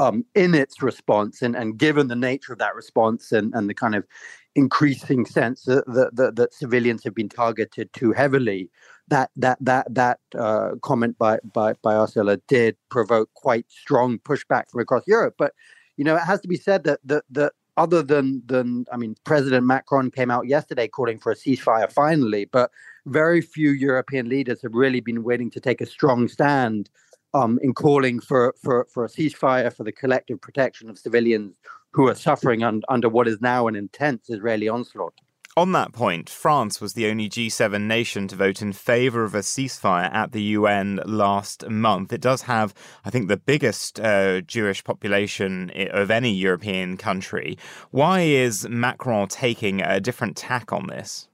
um, 0.00 0.24
in 0.34 0.54
its 0.54 0.80
response. 0.82 1.42
And 1.42 1.54
and 1.54 1.76
given 1.76 2.08
the 2.08 2.16
nature 2.16 2.54
of 2.54 2.60
that 2.60 2.74
response 2.74 3.30
and, 3.30 3.52
and 3.54 3.68
the 3.68 3.74
kind 3.74 3.94
of 3.94 4.06
increasing 4.54 5.26
sense 5.26 5.64
that, 5.64 5.84
that, 5.86 6.36
that 6.36 6.54
civilians 6.54 7.04
have 7.04 7.14
been 7.14 7.28
targeted 7.28 7.92
too 7.92 8.12
heavily, 8.12 8.70
that 9.08 9.30
that 9.36 9.58
that 9.60 9.86
that 9.94 10.20
uh, 10.38 10.70
comment 10.80 11.18
by 11.18 11.40
by 11.52 11.74
by 11.82 11.94
Ursula 11.94 12.38
did 12.48 12.76
provoke 12.90 13.28
quite 13.34 13.66
strong 13.68 14.18
pushback 14.18 14.70
from 14.70 14.80
across 14.80 15.02
Europe. 15.06 15.34
But 15.36 15.52
you 15.98 16.04
know, 16.04 16.16
it 16.16 16.22
has 16.22 16.40
to 16.40 16.48
be 16.48 16.56
said 16.56 16.84
that 16.84 17.00
that 17.04 17.24
that 17.30 17.52
other 17.76 18.02
than 18.02 18.42
than 18.46 18.84
I 18.92 18.96
mean, 18.96 19.16
President 19.24 19.66
Macron 19.66 20.10
came 20.10 20.30
out 20.30 20.46
yesterday 20.46 20.88
calling 20.88 21.18
for 21.18 21.32
a 21.32 21.36
ceasefire 21.36 21.90
finally, 21.90 22.44
but 22.46 22.70
very 23.06 23.40
few 23.40 23.70
European 23.70 24.28
leaders 24.28 24.62
have 24.62 24.74
really 24.74 25.00
been 25.00 25.22
willing 25.22 25.50
to 25.50 25.60
take 25.60 25.80
a 25.80 25.86
strong 25.86 26.28
stand 26.28 26.90
um, 27.34 27.58
in 27.62 27.74
calling 27.74 28.20
for, 28.20 28.54
for 28.62 28.86
for 28.90 29.04
a 29.04 29.08
ceasefire 29.08 29.72
for 29.72 29.84
the 29.84 29.92
collective 29.92 30.40
protection 30.40 30.88
of 30.88 30.98
civilians 30.98 31.58
who 31.92 32.08
are 32.08 32.14
suffering 32.14 32.62
un- 32.62 32.82
under 32.88 33.08
what 33.08 33.28
is 33.28 33.40
now 33.40 33.66
an 33.66 33.76
intense 33.76 34.30
Israeli 34.30 34.68
onslaught. 34.68 35.14
On 35.56 35.70
that 35.70 35.92
point, 35.92 36.28
France 36.28 36.80
was 36.80 36.94
the 36.94 37.06
only 37.06 37.28
G7 37.28 37.82
nation 37.82 38.26
to 38.26 38.34
vote 38.34 38.60
in 38.60 38.72
favour 38.72 39.22
of 39.22 39.36
a 39.36 39.38
ceasefire 39.38 40.12
at 40.12 40.32
the 40.32 40.42
UN 40.42 40.98
last 41.06 41.68
month. 41.68 42.12
It 42.12 42.20
does 42.20 42.42
have, 42.42 42.74
I 43.04 43.10
think, 43.10 43.28
the 43.28 43.36
biggest 43.36 44.00
uh, 44.00 44.40
Jewish 44.40 44.82
population 44.82 45.70
of 45.92 46.10
any 46.10 46.32
European 46.32 46.96
country. 46.96 47.56
Why 47.92 48.22
is 48.22 48.68
Macron 48.68 49.28
taking 49.28 49.80
a 49.80 50.00
different 50.00 50.36
tack 50.36 50.72
on 50.72 50.88
this? 50.88 51.28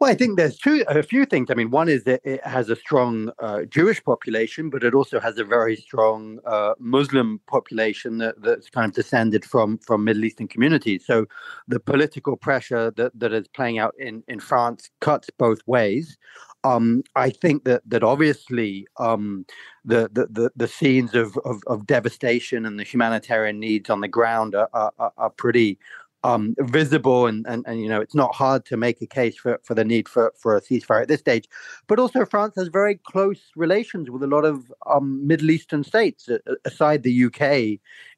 Well, 0.00 0.10
I 0.10 0.14
think 0.14 0.38
there's 0.38 0.56
two, 0.56 0.82
a 0.88 1.02
few 1.02 1.26
things. 1.26 1.50
I 1.50 1.54
mean, 1.54 1.70
one 1.70 1.90
is 1.90 2.04
that 2.04 2.22
it 2.24 2.42
has 2.46 2.70
a 2.70 2.76
strong 2.76 3.30
uh, 3.38 3.64
Jewish 3.64 4.02
population, 4.02 4.70
but 4.70 4.82
it 4.82 4.94
also 4.94 5.20
has 5.20 5.36
a 5.36 5.44
very 5.44 5.76
strong 5.76 6.38
uh, 6.46 6.72
Muslim 6.78 7.38
population 7.46 8.16
that, 8.16 8.40
that's 8.40 8.70
kind 8.70 8.88
of 8.88 8.94
descended 8.94 9.44
from 9.44 9.76
from 9.76 10.04
Middle 10.04 10.24
Eastern 10.24 10.48
communities. 10.48 11.04
So, 11.06 11.26
the 11.68 11.78
political 11.80 12.38
pressure 12.38 12.90
that, 12.92 13.12
that 13.20 13.34
is 13.34 13.46
playing 13.48 13.78
out 13.78 13.94
in, 13.98 14.24
in 14.26 14.40
France 14.40 14.88
cuts 15.00 15.28
both 15.38 15.58
ways. 15.66 16.16
Um, 16.64 17.02
I 17.14 17.28
think 17.28 17.64
that 17.64 17.82
that 17.86 18.02
obviously 18.02 18.86
um, 18.98 19.44
the, 19.84 20.08
the, 20.12 20.26
the 20.30 20.50
the 20.56 20.68
scenes 20.68 21.14
of, 21.14 21.36
of, 21.44 21.62
of 21.66 21.86
devastation 21.86 22.64
and 22.64 22.78
the 22.78 22.84
humanitarian 22.84 23.60
needs 23.60 23.90
on 23.90 24.00
the 24.00 24.08
ground 24.08 24.54
are, 24.54 24.70
are, 24.72 25.12
are 25.18 25.30
pretty 25.30 25.78
um, 26.22 26.54
visible 26.60 27.26
and, 27.26 27.46
and, 27.46 27.64
and 27.66 27.80
you 27.80 27.88
know 27.88 28.00
it's 28.00 28.14
not 28.14 28.34
hard 28.34 28.64
to 28.66 28.76
make 28.76 29.00
a 29.00 29.06
case 29.06 29.36
for, 29.36 29.60
for 29.62 29.74
the 29.74 29.84
need 29.84 30.08
for, 30.08 30.32
for 30.36 30.56
a 30.56 30.60
ceasefire 30.60 31.02
at 31.02 31.08
this 31.08 31.20
stage. 31.20 31.48
But 31.86 31.98
also 31.98 32.24
france 32.24 32.54
has 32.56 32.68
very 32.68 32.96
close 32.96 33.40
relations 33.56 34.10
with 34.10 34.22
a 34.22 34.26
lot 34.26 34.44
of 34.44 34.72
um, 34.86 35.26
middle 35.26 35.50
eastern 35.50 35.84
states 35.84 36.28
aside 36.64 37.02
the 37.02 37.24
uk 37.24 37.40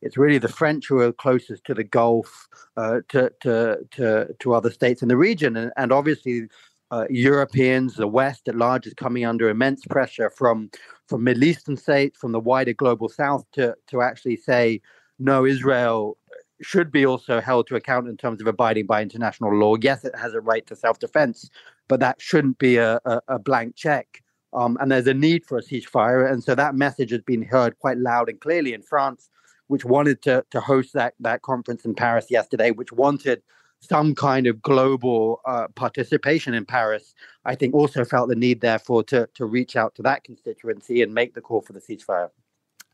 it's 0.03 0.17
really 0.17 0.39
the 0.39 0.49
french 0.49 0.89
who 0.89 1.01
are 1.01 1.13
closest 1.13 1.65
to 1.65 1.75
the 1.75 1.85
gulf 1.85 2.49
uh, 2.77 3.01
to, 3.09 3.31
to, 3.41 3.79
to, 3.93 4.29
to 4.39 4.55
other 4.55 4.71
states 4.71 5.03
in 5.03 5.09
the 5.09 5.17
region. 5.17 5.57
And, 5.57 5.73
and 5.77 5.93
obviously 5.93 6.49
uh, 6.91 7.07
Europeans, 7.09 7.95
the 7.95 8.07
West 8.07 8.49
at 8.49 8.55
large, 8.55 8.87
is 8.87 8.95
coming 8.95 9.25
under 9.25 9.49
immense 9.49 9.85
pressure 9.87 10.31
from 10.31 10.71
from 11.09 11.25
Middle 11.25 11.45
Eastern 11.45 11.77
states, 11.77 12.19
from 12.19 12.33
the 12.33 12.41
wider 12.41 12.75
global 12.75 13.09
South, 13.09 13.47
to 13.53 13.75
to 13.89 14.03
actually 14.03 14.37
say 14.37 14.83
no, 15.19 15.47
Israel 15.47 16.19
should 16.65 16.91
be 16.91 17.05
also 17.05 17.41
held 17.41 17.67
to 17.69 17.77
account 17.77 18.09
in 18.09 18.17
terms 18.17 18.41
of 18.41 18.47
abiding 18.47 18.87
by 18.87 19.03
international 19.03 19.55
law. 19.55 19.77
Yes, 19.81 20.05
it 20.05 20.17
has 20.17 20.35
a 20.35 20.41
right 20.41 20.67
to 20.67 20.77
self 20.77 20.99
defense, 20.99 21.51
but 21.89 22.01
that 22.01 22.21
shouldn't 22.21 22.59
be 22.59 22.77
a, 22.77 23.01
a, 23.05 23.21
a 23.29 23.39
blank 23.39 23.77
check. 23.77 24.23
Um, 24.55 24.77
and 24.81 24.93
there's 24.93 25.07
a 25.07 25.15
need 25.15 25.47
for 25.47 25.59
a 25.59 25.63
ceasefire. 25.63 26.31
And 26.31 26.45
so 26.45 26.55
that 26.55 26.75
message 26.75 27.11
has 27.11 27.23
been 27.23 27.43
heard 27.43 27.79
quite 27.79 27.99
loud 27.99 28.29
and 28.29 28.41
clearly 28.41 28.75
in 28.75 28.83
France, 28.83 29.31
which 29.69 29.85
wanted 29.85 30.21
to, 30.23 30.45
to 30.51 30.61
host 30.61 30.93
that, 30.93 31.15
that 31.21 31.43
conference 31.43 31.85
in 31.85 31.95
Paris 31.95 32.27
yesterday, 32.31 32.71
which 32.71 32.93
wanted 32.93 33.43
some 33.81 34.15
kind 34.15 34.47
of 34.47 34.63
global 34.63 35.41
uh, 35.45 35.67
participation 35.75 36.55
in 36.55 36.65
Paris, 36.65 37.15
I 37.45 37.57
think 37.57 37.75
also 37.75 38.05
felt 38.05 38.29
the 38.29 38.37
need, 38.37 38.61
therefore, 38.61 39.03
to, 39.05 39.29
to 39.35 39.45
reach 39.45 39.75
out 39.75 39.95
to 39.97 40.03
that 40.03 40.23
constituency 40.23 41.03
and 41.03 41.13
make 41.13 41.35
the 41.35 41.41
call 41.41 41.63
for 41.63 41.73
the 41.73 41.81
ceasefire. 41.81 42.31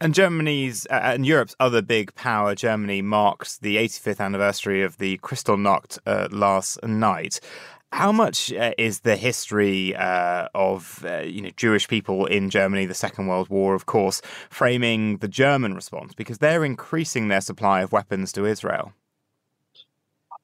And 0.00 0.14
Germany's 0.14 0.86
uh, 0.86 1.00
and 1.02 1.26
Europe's 1.26 1.56
other 1.58 1.82
big 1.82 2.14
power, 2.14 2.54
Germany, 2.54 3.02
marked 3.02 3.62
the 3.62 3.76
85th 3.76 4.20
anniversary 4.20 4.82
of 4.84 4.98
the 4.98 5.18
Kristallnacht 5.18 5.98
uh, 6.06 6.28
last 6.30 6.80
night. 6.84 7.40
How 7.90 8.12
much 8.12 8.52
uh, 8.52 8.74
is 8.78 9.00
the 9.00 9.16
history 9.16 9.96
uh, 9.96 10.48
of 10.54 11.04
uh, 11.04 11.22
you 11.22 11.42
know 11.42 11.50
Jewish 11.56 11.88
people 11.88 12.26
in 12.26 12.48
Germany, 12.48 12.86
the 12.86 12.94
Second 12.94 13.26
World 13.26 13.48
War, 13.48 13.74
of 13.74 13.86
course, 13.86 14.22
framing 14.50 15.16
the 15.16 15.26
German 15.26 15.74
response 15.74 16.14
because 16.14 16.38
they're 16.38 16.64
increasing 16.64 17.26
their 17.26 17.40
supply 17.40 17.80
of 17.80 17.90
weapons 17.90 18.30
to 18.32 18.46
Israel? 18.46 18.92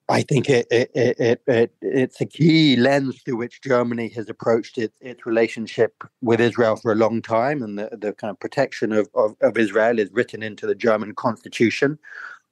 I 0.07 0.21
think 0.21 0.49
it, 0.49 0.67
it, 0.69 0.91
it, 0.93 1.41
it, 1.47 1.71
it's 1.81 2.21
a 2.21 2.27
key 2.27 2.75
lens 2.75 3.21
through 3.23 3.37
which 3.37 3.61
Germany 3.61 4.07
has 4.09 4.29
approached 4.29 4.77
its, 4.77 4.95
its 5.01 5.25
relationship 5.25 6.03
with 6.21 6.39
Israel 6.39 6.75
for 6.75 6.91
a 6.91 6.95
long 6.95 7.23
time, 7.23 7.63
and 7.63 7.79
the, 7.79 7.89
the 7.91 8.13
kind 8.13 8.29
of 8.29 8.39
protection 8.39 8.91
of, 8.91 9.09
of, 9.15 9.35
of 9.41 9.57
Israel 9.57 9.97
is 9.97 10.11
written 10.11 10.43
into 10.43 10.67
the 10.67 10.75
German 10.75 11.15
constitution. 11.15 11.97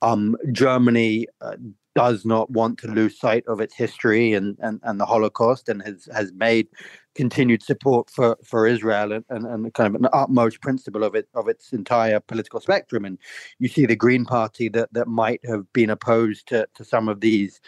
Um, 0.01 0.35
Germany 0.51 1.27
uh, 1.41 1.57
does 1.95 2.25
not 2.25 2.49
want 2.49 2.79
to 2.79 2.87
lose 2.87 3.19
sight 3.19 3.43
of 3.47 3.61
its 3.61 3.75
history 3.75 4.33
and, 4.33 4.57
and, 4.59 4.79
and 4.81 4.99
the 4.99 5.05
Holocaust, 5.05 5.69
and 5.69 5.81
has 5.83 6.09
has 6.11 6.33
made 6.33 6.67
continued 7.15 7.61
support 7.63 8.09
for, 8.09 8.37
for 8.43 8.67
Israel 8.67 9.11
and, 9.11 9.25
and, 9.29 9.45
and 9.45 9.73
kind 9.73 9.95
of 9.95 10.01
an 10.01 10.09
utmost 10.13 10.61
principle 10.61 11.03
of 11.03 11.15
it 11.15 11.27
of 11.33 11.47
its 11.47 11.73
entire 11.73 12.19
political 12.19 12.59
spectrum. 12.59 13.05
And 13.05 13.17
you 13.59 13.67
see 13.67 13.85
the 13.85 13.95
Green 13.95 14.25
Party 14.25 14.69
that 14.69 14.91
that 14.93 15.07
might 15.07 15.41
have 15.45 15.71
been 15.73 15.89
opposed 15.89 16.47
to, 16.47 16.67
to 16.75 16.83
some 16.83 17.07
of 17.07 17.21
these 17.21 17.61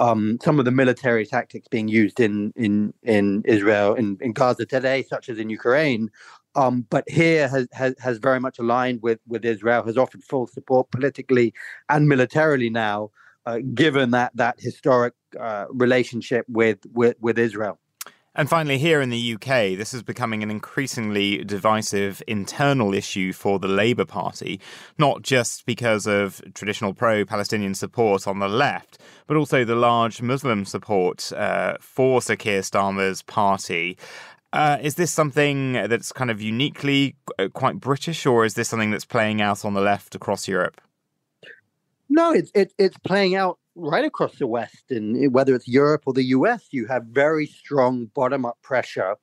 um, 0.00 0.38
some 0.42 0.58
of 0.58 0.64
the 0.64 0.70
military 0.70 1.26
tactics 1.26 1.68
being 1.68 1.88
used 1.88 2.20
in 2.20 2.52
in 2.56 2.92
in 3.02 3.42
Israel 3.44 3.94
in, 3.94 4.16
in 4.20 4.32
Gaza 4.32 4.66
today, 4.66 5.02
such 5.02 5.28
as 5.28 5.38
in 5.38 5.50
Ukraine. 5.50 6.10
Um, 6.56 6.84
but 6.90 7.08
here 7.08 7.48
has, 7.48 7.68
has 7.72 7.94
has 8.00 8.18
very 8.18 8.40
much 8.40 8.58
aligned 8.58 9.02
with 9.02 9.20
with 9.28 9.44
Israel, 9.44 9.84
has 9.84 9.98
offered 9.98 10.24
full 10.24 10.46
support 10.46 10.90
politically 10.90 11.54
and 11.88 12.08
militarily 12.08 12.70
now, 12.70 13.10
uh, 13.46 13.58
given 13.74 14.10
that 14.12 14.32
that 14.34 14.56
historic 14.58 15.14
uh, 15.38 15.66
relationship 15.70 16.44
with, 16.48 16.78
with 16.92 17.16
with 17.20 17.38
Israel. 17.38 17.78
And 18.36 18.48
finally, 18.48 18.78
here 18.78 19.00
in 19.00 19.10
the 19.10 19.34
UK, 19.34 19.76
this 19.76 19.92
is 19.92 20.04
becoming 20.04 20.44
an 20.44 20.52
increasingly 20.52 21.42
divisive 21.44 22.22
internal 22.28 22.94
issue 22.94 23.32
for 23.32 23.58
the 23.58 23.66
Labour 23.66 24.04
Party, 24.04 24.60
not 24.98 25.22
just 25.22 25.66
because 25.66 26.06
of 26.06 26.40
traditional 26.54 26.94
pro 26.94 27.24
Palestinian 27.24 27.74
support 27.74 28.28
on 28.28 28.38
the 28.38 28.48
left, 28.48 28.98
but 29.26 29.36
also 29.36 29.64
the 29.64 29.74
large 29.74 30.22
Muslim 30.22 30.64
support 30.64 31.32
uh, 31.32 31.76
for 31.80 32.22
Sir 32.22 32.36
Keir 32.36 32.60
Starmer's 32.60 33.22
party. 33.22 33.98
Uh, 34.52 34.78
is 34.80 34.94
this 34.94 35.12
something 35.12 35.72
that's 35.72 36.12
kind 36.12 36.30
of 36.30 36.40
uniquely 36.40 37.16
uh, 37.38 37.48
quite 37.52 37.80
British, 37.80 38.26
or 38.26 38.44
is 38.44 38.54
this 38.54 38.68
something 38.68 38.92
that's 38.92 39.04
playing 39.04 39.40
out 39.40 39.64
on 39.64 39.74
the 39.74 39.80
left 39.80 40.14
across 40.14 40.46
Europe? 40.46 40.80
No, 42.08 42.32
it's 42.32 42.50
it, 42.54 42.72
it's 42.76 42.98
playing 42.98 43.36
out 43.36 43.59
right 43.74 44.04
across 44.04 44.36
the 44.36 44.46
West, 44.46 44.90
and 44.90 45.32
whether 45.32 45.54
it's 45.54 45.68
Europe 45.68 46.02
or 46.06 46.12
the 46.12 46.24
US, 46.24 46.68
you 46.70 46.86
have 46.86 47.04
very 47.04 47.46
strong 47.46 48.06
bottom 48.14 48.44
up 48.44 48.58
pressure 48.62 49.16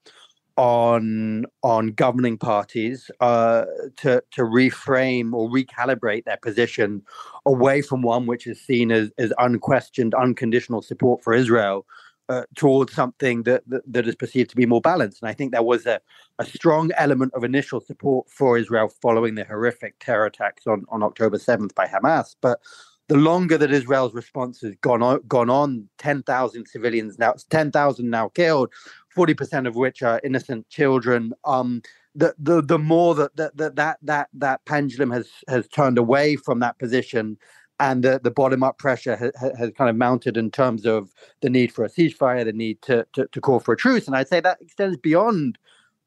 on 0.58 1.46
on 1.62 1.90
governing 1.90 2.38
parties 2.38 3.12
uh, 3.20 3.66
to 3.98 4.24
to 4.32 4.42
reframe 4.42 5.34
or 5.34 5.50
recalibrate 5.50 6.26
their 6.26 6.38
position 6.38 7.04
away 7.46 7.82
from 7.82 8.02
one 8.02 8.26
which 8.26 8.48
is 8.48 8.60
seen 8.60 8.92
as, 8.92 9.12
as 9.18 9.32
unquestioned, 9.38 10.14
unconditional 10.16 10.82
support 10.82 11.24
for 11.24 11.34
Israel. 11.34 11.86
Uh, 12.30 12.44
towards 12.58 12.92
something 12.92 13.44
that, 13.44 13.64
that, 13.68 13.82
that 13.88 14.06
is 14.06 14.14
perceived 14.14 14.50
to 14.50 14.58
be 14.58 14.66
more 14.66 14.82
balanced, 14.82 15.22
and 15.22 15.30
I 15.30 15.34
think 15.34 15.54
there 15.54 15.64
was 15.64 15.86
a, 15.86 16.02
a 16.40 16.46
strong 16.46 16.92
element 16.98 17.34
of 17.34 17.46
initial 17.46 17.80
support 17.80 18.30
for 18.30 18.58
Israel 18.58 18.90
following 19.02 19.36
the 19.36 19.46
horrific 19.46 19.96
terror 20.02 20.26
attacks 20.26 20.68
on, 20.68 20.84
on 20.90 21.04
October 21.04 21.40
seventh 21.40 21.74
by 21.74 21.88
Hamas. 21.88 22.36
But 22.42 22.60
the 23.08 23.18
longer 23.18 23.58
that 23.58 23.72
Israel's 23.72 24.14
response 24.14 24.62
has 24.62 24.76
gone 24.82 25.02
on, 25.02 25.22
gone 25.28 25.50
on 25.50 25.88
10,000 25.98 26.68
civilians 26.68 27.18
now, 27.18 27.34
10,000 27.50 28.10
now 28.10 28.30
killed, 28.30 28.72
40% 29.16 29.68
of 29.68 29.76
which 29.76 30.04
are 30.04 30.22
innocent 30.24 30.68
children. 30.70 31.34
Um, 31.46 31.82
the, 32.16 32.36
the, 32.38 32.62
the 32.62 32.80
more 32.80 33.16
that, 33.16 33.36
that, 33.38 33.56
that, 33.58 33.98
that, 34.02 34.30
that, 34.34 34.66
pendulum 34.66 35.12
has, 35.12 35.30
has 35.48 35.68
turned 35.68 35.98
away 35.98 36.36
from 36.36 36.60
that 36.60 36.78
position 36.80 37.38
and 37.80 38.04
the, 38.04 38.20
the 38.24 38.32
bottom 38.32 38.64
up 38.64 38.78
pressure 38.78 39.16
has, 39.16 39.32
has 39.58 39.72
kind 39.78 39.90
of 39.90 39.96
mounted 39.96 40.36
in 40.36 40.50
terms 40.50 40.86
of 40.86 41.14
the 41.42 41.50
need 41.50 41.72
for 41.72 41.86
a 41.86 41.90
ceasefire, 41.90 42.44
the 42.44 42.52
need 42.52 42.82
to, 42.82 43.06
to, 43.14 43.28
to 43.28 43.40
call 43.40 43.60
for 43.60 43.74
a 43.74 43.78
truce. 43.78 44.08
And 44.08 44.16
I'd 44.16 44.28
say 44.28 44.40
that 44.40 44.58
extends 44.62 44.98
beyond 44.98 45.58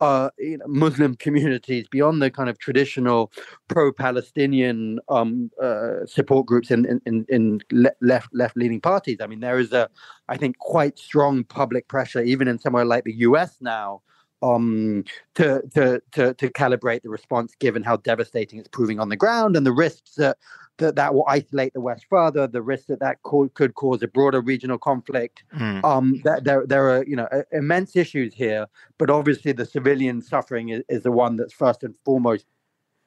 uh, 0.01 0.31
you 0.39 0.59
know, 0.59 0.67
Muslim 0.67 1.15
communities 1.17 1.87
beyond 1.89 2.23
the 2.23 2.31
kind 2.31 2.49
of 2.49 2.59
traditional 2.59 3.31
pro-Palestinian 3.69 4.99
um, 5.09 5.51
uh, 5.63 6.07
support 6.07 6.47
groups 6.47 6.71
in 6.71 7.01
in, 7.07 7.27
in 7.29 7.61
left 8.01 8.29
left 8.33 8.57
leaning 8.57 8.81
parties. 8.81 9.19
I 9.21 9.27
mean, 9.27 9.41
there 9.41 9.59
is 9.59 9.73
a, 9.73 9.89
I 10.29 10.37
think, 10.37 10.59
quite 10.59 10.99
strong 10.99 11.45
public 11.45 11.89
pressure, 11.89 12.23
even 12.23 12.49
in 12.49 12.59
somewhere 12.59 12.85
like 12.85 13.05
the 13.05 13.15
U.S. 13.19 13.57
now, 13.61 14.03
um, 14.43 15.05
to, 15.35 15.63
to 15.75 16.01
to 16.13 16.35
to 16.35 16.49
calibrate 16.51 17.03
the 17.03 17.11
response, 17.11 17.55
given 17.59 17.83
how 17.83 17.97
devastating 17.97 18.59
it's 18.59 18.69
proving 18.69 18.99
on 18.99 19.11
the 19.11 19.17
ground 19.17 19.57
and 19.57 19.67
the 19.67 19.73
risks 19.73 20.15
that 20.15 20.39
that 20.81 20.97
that 20.97 21.15
will 21.15 21.25
isolate 21.29 21.73
the 21.73 21.81
West 21.81 22.07
further, 22.11 22.47
the 22.47 22.63
risk 22.63 22.87
that 22.87 23.01
that 23.01 23.23
co- 23.23 23.49
could 23.55 23.75
cause 23.75 24.03
a 24.03 24.09
broader 24.09 24.41
regional 24.41 24.79
conflict. 24.79 25.45
Mm. 25.57 25.85
Um, 25.85 26.21
that 26.25 26.45
there 26.45 26.67
there 26.67 26.91
are 26.91 27.05
you 27.05 27.17
know 27.17 27.29
immense 27.53 27.97
issues 27.97 28.35
here, 28.35 28.67
but 28.99 29.09
obviously 29.09 29.53
the 29.53 29.67
civilian 29.67 30.21
suffering 30.21 30.71
is, 30.71 30.83
is 30.89 31.03
the 31.03 31.13
one 31.13 31.37
that's 31.37 31.53
first 31.53 31.83
and 31.83 31.95
foremost 32.05 32.47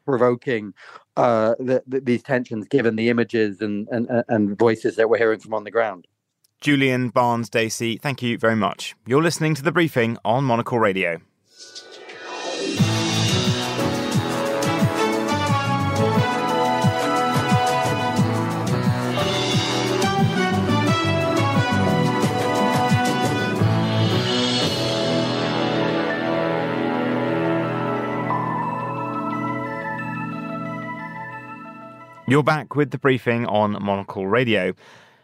provoking 0.06 0.74
uh, 1.15 1.56
the, 1.60 1.82
the, 1.88 2.01
these 2.01 2.24
tensions, 2.24 2.68
given 2.68 2.96
the 2.96 3.10
images 3.10 3.62
and, 3.62 3.88
and 3.89 4.08
and 4.27 4.58
voices 4.58 4.96
that 4.96 5.10
we're 5.10 5.18
hearing 5.18 5.39
from 5.39 5.53
on 5.53 5.63
the 5.63 5.72
ground. 5.72 6.08
Julien 6.62 7.10
Barnes-Dacey, 7.10 7.98
thank 8.00 8.22
you 8.22 8.38
very 8.38 8.56
much. 8.56 8.96
You're 9.06 9.22
listening 9.22 9.53
to 9.56 9.62
the 9.62 9.74
briefing 9.74 10.18
on 10.24 10.46
Monocle 10.46 10.80
Radio. 10.80 11.20
You're 32.33 32.41
back 32.41 32.75
with 32.75 32.89
the 32.89 32.98
briefing 32.98 33.46
on 33.46 33.74
Monocle 33.79 34.25
Radio. 34.25 34.74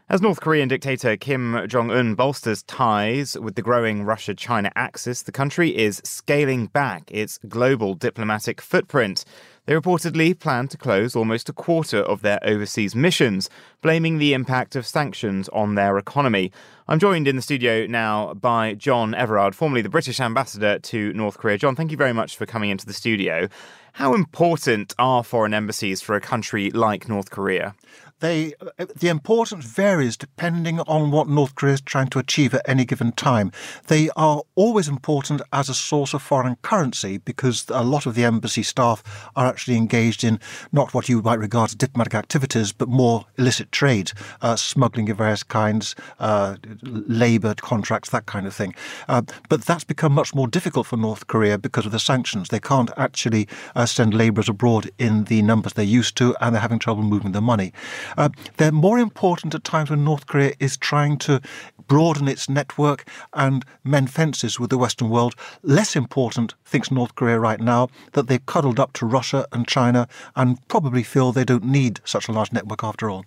As 0.09 0.21
North 0.21 0.41
Korean 0.41 0.67
dictator 0.67 1.17
Kim 1.17 1.67
Jong 1.67 1.89
un 1.89 2.13
bolsters 2.13 2.61
ties 2.61 3.35
with 3.35 3.55
the 3.55 3.63
growing 3.63 4.03
Russia 4.03 4.35
China 4.35 4.71
axis, 4.75 5.23
the 5.23 5.31
country 5.31 5.75
is 5.75 6.03
scaling 6.03 6.67
back 6.67 7.09
its 7.09 7.39
global 7.49 7.95
diplomatic 7.95 8.61
footprint. 8.61 9.25
They 9.65 9.73
reportedly 9.73 10.37
plan 10.37 10.67
to 10.67 10.77
close 10.77 11.15
almost 11.15 11.49
a 11.49 11.53
quarter 11.53 11.99
of 11.99 12.21
their 12.21 12.39
overseas 12.43 12.95
missions, 12.95 13.49
blaming 13.81 14.19
the 14.19 14.35
impact 14.35 14.75
of 14.75 14.85
sanctions 14.85 15.49
on 15.49 15.73
their 15.73 15.97
economy. 15.97 16.51
I'm 16.87 16.99
joined 16.99 17.27
in 17.27 17.35
the 17.35 17.41
studio 17.41 17.87
now 17.87 18.35
by 18.35 18.75
John 18.75 19.15
Everard, 19.15 19.55
formerly 19.55 19.81
the 19.81 19.89
British 19.89 20.19
ambassador 20.19 20.77
to 20.77 21.13
North 21.13 21.39
Korea. 21.39 21.57
John, 21.57 21.75
thank 21.75 21.89
you 21.89 21.97
very 21.97 22.13
much 22.13 22.37
for 22.37 22.45
coming 22.45 22.69
into 22.69 22.85
the 22.85 22.93
studio. 22.93 23.47
How 23.93 24.13
important 24.13 24.93
are 24.97 25.23
foreign 25.23 25.53
embassies 25.53 26.01
for 26.01 26.15
a 26.15 26.21
country 26.21 26.71
like 26.71 27.09
North 27.09 27.31
Korea? 27.31 27.75
They 28.19 28.53
the 28.95 29.07
importance 29.07 29.65
varies 29.65 30.17
depending 30.17 30.79
on 30.81 31.11
what 31.11 31.27
North 31.27 31.55
Korea 31.55 31.73
is 31.73 31.81
trying 31.81 32.07
to 32.09 32.19
achieve 32.19 32.53
at 32.53 32.67
any 32.67 32.85
given 32.85 33.11
time. 33.11 33.51
They 33.87 34.09
are 34.15 34.43
always 34.55 34.87
important 34.87 35.41
as 35.53 35.69
a 35.69 35.73
source 35.73 36.13
of 36.13 36.21
foreign 36.21 36.55
currency 36.57 37.17
because 37.17 37.65
a 37.69 37.83
lot 37.83 38.05
of 38.05 38.15
the 38.15 38.25
embassy 38.25 38.63
staff 38.63 39.03
are 39.35 39.45
actually 39.45 39.77
engaged 39.77 40.23
in 40.23 40.39
not 40.71 40.93
what 40.93 41.09
you 41.09 41.21
might 41.21 41.39
regard 41.39 41.69
as 41.69 41.75
diplomatic 41.75 42.15
activities, 42.15 42.71
but 42.71 42.89
more 42.89 43.25
illicit 43.37 43.71
trade, 43.71 44.11
uh, 44.41 44.55
smuggling 44.55 45.09
of 45.09 45.17
various 45.17 45.43
kinds, 45.43 45.95
uh, 46.19 46.55
labour 46.81 47.53
contracts, 47.55 48.09
that 48.09 48.25
kind 48.25 48.45
of 48.45 48.53
thing. 48.53 48.73
Uh, 49.07 49.21
but 49.47 49.65
that's 49.65 49.83
become 49.83 50.13
much 50.13 50.35
more 50.35 50.47
difficult 50.47 50.87
for 50.87 50.97
North 50.97 51.27
Korea 51.27 51.57
because 51.57 51.85
of 51.85 51.91
the 51.91 51.99
sanctions. 51.99 52.49
They 52.49 52.59
can't 52.59 52.91
actually 52.97 53.47
uh, 53.75 53.85
send 53.85 54.13
labourers 54.13 54.49
abroad 54.49 54.89
in 54.97 55.25
the 55.25 55.41
numbers 55.41 55.73
they 55.73 55.83
used 55.83 56.15
to, 56.17 56.35
and 56.41 56.53
they're 56.53 56.61
having 56.61 56.79
trouble 56.79 57.03
moving 57.03 57.31
the 57.31 57.41
money. 57.41 57.73
Uh, 58.17 58.29
they're 58.57 58.71
more 58.71 58.99
important 58.99 59.55
at 59.55 59.63
times 59.63 59.89
when 59.89 60.03
North 60.03 60.27
Korea 60.27 60.53
is 60.59 60.77
trying 60.77 61.17
to 61.19 61.41
broaden 61.87 62.27
its 62.27 62.47
network 62.47 63.05
and 63.33 63.65
mend 63.83 64.11
fences 64.11 64.59
with 64.59 64.69
the 64.69 64.77
Western 64.77 65.09
world. 65.09 65.35
Less 65.63 65.95
important, 65.95 66.53
thinks 66.63 66.91
North 66.91 67.15
Korea 67.15 67.39
right 67.39 67.59
now, 67.59 67.89
that 68.13 68.27
they've 68.27 68.45
cuddled 68.45 68.79
up 68.79 68.93
to 68.93 69.05
Russia 69.05 69.45
and 69.51 69.67
China 69.67 70.07
and 70.35 70.65
probably 70.67 71.03
feel 71.03 71.31
they 71.31 71.43
don't 71.43 71.65
need 71.65 71.99
such 72.05 72.27
a 72.27 72.31
large 72.31 72.53
network 72.53 72.83
after 72.83 73.09
all. 73.09 73.25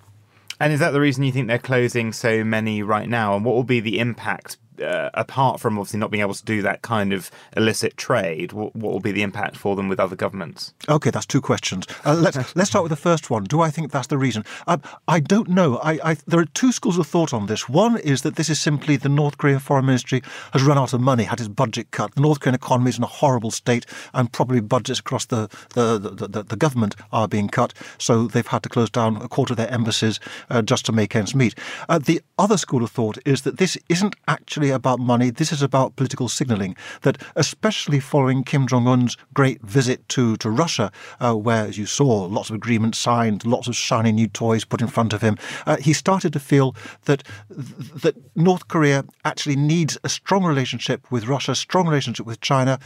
And 0.60 0.72
is 0.72 0.78
that 0.78 0.92
the 0.92 1.00
reason 1.00 1.24
you 1.24 1.32
think 1.32 1.48
they're 1.48 1.58
closing 1.58 2.12
so 2.12 2.44
many 2.44 2.84
right 2.84 3.08
now? 3.08 3.34
And 3.34 3.44
what 3.44 3.56
will 3.56 3.64
be 3.64 3.80
the 3.80 3.98
impact 3.98 4.58
uh, 4.82 5.10
apart 5.14 5.60
from 5.60 5.78
obviously 5.78 6.00
not 6.00 6.10
being 6.10 6.20
able 6.20 6.34
to 6.34 6.44
do 6.44 6.62
that 6.62 6.82
kind 6.82 7.12
of 7.12 7.30
illicit 7.56 7.96
trade, 7.96 8.52
what, 8.52 8.74
what 8.74 8.92
will 8.92 9.00
be 9.00 9.12
the 9.12 9.22
impact 9.22 9.56
for 9.56 9.76
them 9.76 9.88
with 9.88 10.00
other 10.00 10.16
governments? 10.16 10.74
Okay, 10.88 11.10
that's 11.10 11.26
two 11.26 11.40
questions. 11.40 11.86
Uh, 12.04 12.14
let's 12.14 12.36
let's 12.56 12.70
start 12.70 12.82
with 12.82 12.90
the 12.90 12.96
first 12.96 13.30
one. 13.30 13.44
Do 13.44 13.60
I 13.60 13.70
think 13.70 13.90
that's 13.92 14.08
the 14.08 14.18
reason? 14.18 14.44
Uh, 14.66 14.78
I 15.08 15.20
don't 15.20 15.48
know. 15.48 15.78
I, 15.78 15.98
I, 16.04 16.16
there 16.26 16.40
are 16.40 16.46
two 16.46 16.72
schools 16.72 16.98
of 16.98 17.06
thought 17.06 17.32
on 17.32 17.46
this. 17.46 17.68
One 17.68 17.98
is 17.98 18.22
that 18.22 18.36
this 18.36 18.48
is 18.48 18.60
simply 18.60 18.96
the 18.96 19.08
North 19.08 19.38
Korean 19.38 19.58
Foreign 19.58 19.86
Ministry 19.86 20.22
has 20.52 20.62
run 20.62 20.78
out 20.78 20.92
of 20.92 21.00
money, 21.00 21.24
had 21.24 21.40
its 21.40 21.48
budget 21.48 21.90
cut. 21.90 22.14
The 22.14 22.20
North 22.20 22.40
Korean 22.40 22.54
economy 22.54 22.90
is 22.90 22.98
in 22.98 23.04
a 23.04 23.08
horrible 23.08 23.50
state, 23.50 23.86
and 24.14 24.32
probably 24.32 24.60
budgets 24.60 25.00
across 25.00 25.26
the 25.26 25.48
the, 25.74 25.98
the, 25.98 26.28
the, 26.28 26.42
the 26.42 26.56
government 26.56 26.96
are 27.12 27.28
being 27.28 27.48
cut. 27.48 27.74
So 27.98 28.26
they've 28.26 28.46
had 28.46 28.62
to 28.64 28.68
close 28.68 28.90
down 28.90 29.16
a 29.16 29.28
quarter 29.28 29.52
of 29.52 29.58
their 29.58 29.70
embassies 29.70 30.20
uh, 30.50 30.62
just 30.62 30.86
to 30.86 30.92
make 30.92 31.14
ends 31.14 31.34
meet. 31.34 31.54
Uh, 31.88 31.98
the 31.98 32.20
other 32.38 32.56
school 32.56 32.82
of 32.82 32.90
thought 32.90 33.18
is 33.24 33.42
that 33.42 33.58
this 33.58 33.78
isn't 33.88 34.16
actually 34.28 34.70
about 34.72 34.98
money. 34.98 35.30
This 35.30 35.52
is 35.52 35.62
about 35.62 35.96
political 35.96 36.28
signaling. 36.28 36.76
That 37.02 37.22
especially 37.36 38.00
following 38.00 38.44
Kim 38.44 38.66
Jong 38.66 38.88
Un's 38.88 39.16
great 39.34 39.62
visit 39.62 40.08
to 40.10 40.36
to 40.38 40.50
Russia, 40.50 40.90
uh, 41.20 41.34
where 41.34 41.64
as 41.66 41.78
you 41.78 41.86
saw 41.86 42.24
lots 42.24 42.50
of 42.50 42.56
agreements 42.56 42.98
signed, 42.98 43.44
lots 43.44 43.68
of 43.68 43.76
shiny 43.76 44.12
new 44.12 44.28
toys 44.28 44.64
put 44.64 44.80
in 44.80 44.88
front 44.88 45.12
of 45.12 45.22
him, 45.22 45.36
uh, 45.66 45.76
he 45.76 45.92
started 45.92 46.32
to 46.32 46.40
feel 46.40 46.74
that 47.04 47.22
that 47.48 48.16
North 48.36 48.68
Korea 48.68 49.04
actually 49.24 49.56
needs 49.56 49.98
a 50.04 50.08
strong 50.08 50.44
relationship 50.44 51.10
with 51.10 51.26
Russia, 51.26 51.54
strong 51.54 51.86
relationship 51.86 52.26
with 52.26 52.40
China, 52.40 52.78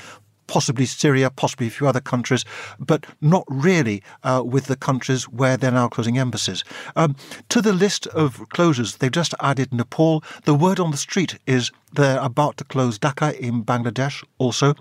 possibly 0.47 0.87
Syria, 0.87 1.31
possibly 1.31 1.67
a 1.67 1.71
few 1.71 1.87
other 1.87 2.01
countries, 2.01 2.45
but 2.79 3.07
not 3.21 3.45
really 3.49 4.03
uh, 4.23 4.43
with 4.45 4.67
the 4.67 4.77
countries 4.77 5.25
where 5.25 5.57
they're 5.57 5.71
now 5.71 5.89
closing 5.89 6.19
embassies. 6.19 6.65
Um, 6.95 7.17
to 7.49 7.61
the 7.61 7.73
list 7.73 8.07
of 8.09 8.49
closures, 8.51 8.99
they've 8.99 9.11
just 9.11 9.35
added 9.41 9.73
Nepal. 9.73 10.23
The 10.45 10.55
word 10.55 10.81
on 10.81 10.91
the 10.91 10.97
street 10.97 11.39
is 11.47 11.71
they're 11.97 12.21
about 12.21 12.57
to 12.59 12.65
close 12.65 12.99
Dhaka 12.99 13.37
in 13.39 13.65
Bangladesh 13.65 14.25
also. 14.39 14.75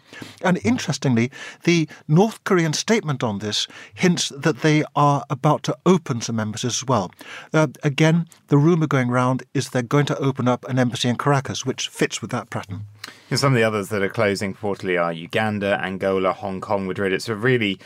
And 0.44 0.60
interestingly, 0.64 1.32
the 1.64 1.88
North 2.08 2.44
Korean 2.44 2.74
statement 2.74 3.24
on 3.24 3.40
this 3.40 3.68
hints 3.94 4.30
that 4.30 4.62
they 4.62 4.84
are 4.96 5.24
about 5.30 5.64
to 5.64 5.78
open 5.86 6.22
some 6.22 6.40
embassies 6.40 6.82
as 6.82 6.86
well. 6.86 7.12
Uh, 7.54 7.68
again, 7.84 8.28
the 8.48 8.58
rumour 8.58 8.88
going 8.88 9.10
round 9.10 9.44
is 9.54 9.70
they're 9.70 9.82
going 9.82 10.06
to 10.06 10.18
open 10.20 10.48
up 10.48 10.66
an 10.70 10.80
embassy 10.80 11.10
in 11.10 11.18
Caracas, 11.18 11.66
which 11.66 11.90
fits 11.90 12.22
with 12.22 12.32
that 12.32 12.50
pattern. 12.50 12.86
And 13.30 13.40
some 13.40 13.54
of 13.54 13.58
the 13.58 13.64
others 13.64 13.90
that 13.90 14.02
are 14.02 14.10
closing 14.10 14.54
reportedly 14.54 15.02
are 15.02 15.12
Uganda, 15.12 15.80
Angola, 15.84 16.34
Hong 16.34 16.62
Kong, 16.62 16.88
Madrid. 16.88 17.14
It's 17.14 17.30
a 17.30 17.36
really 17.36 17.80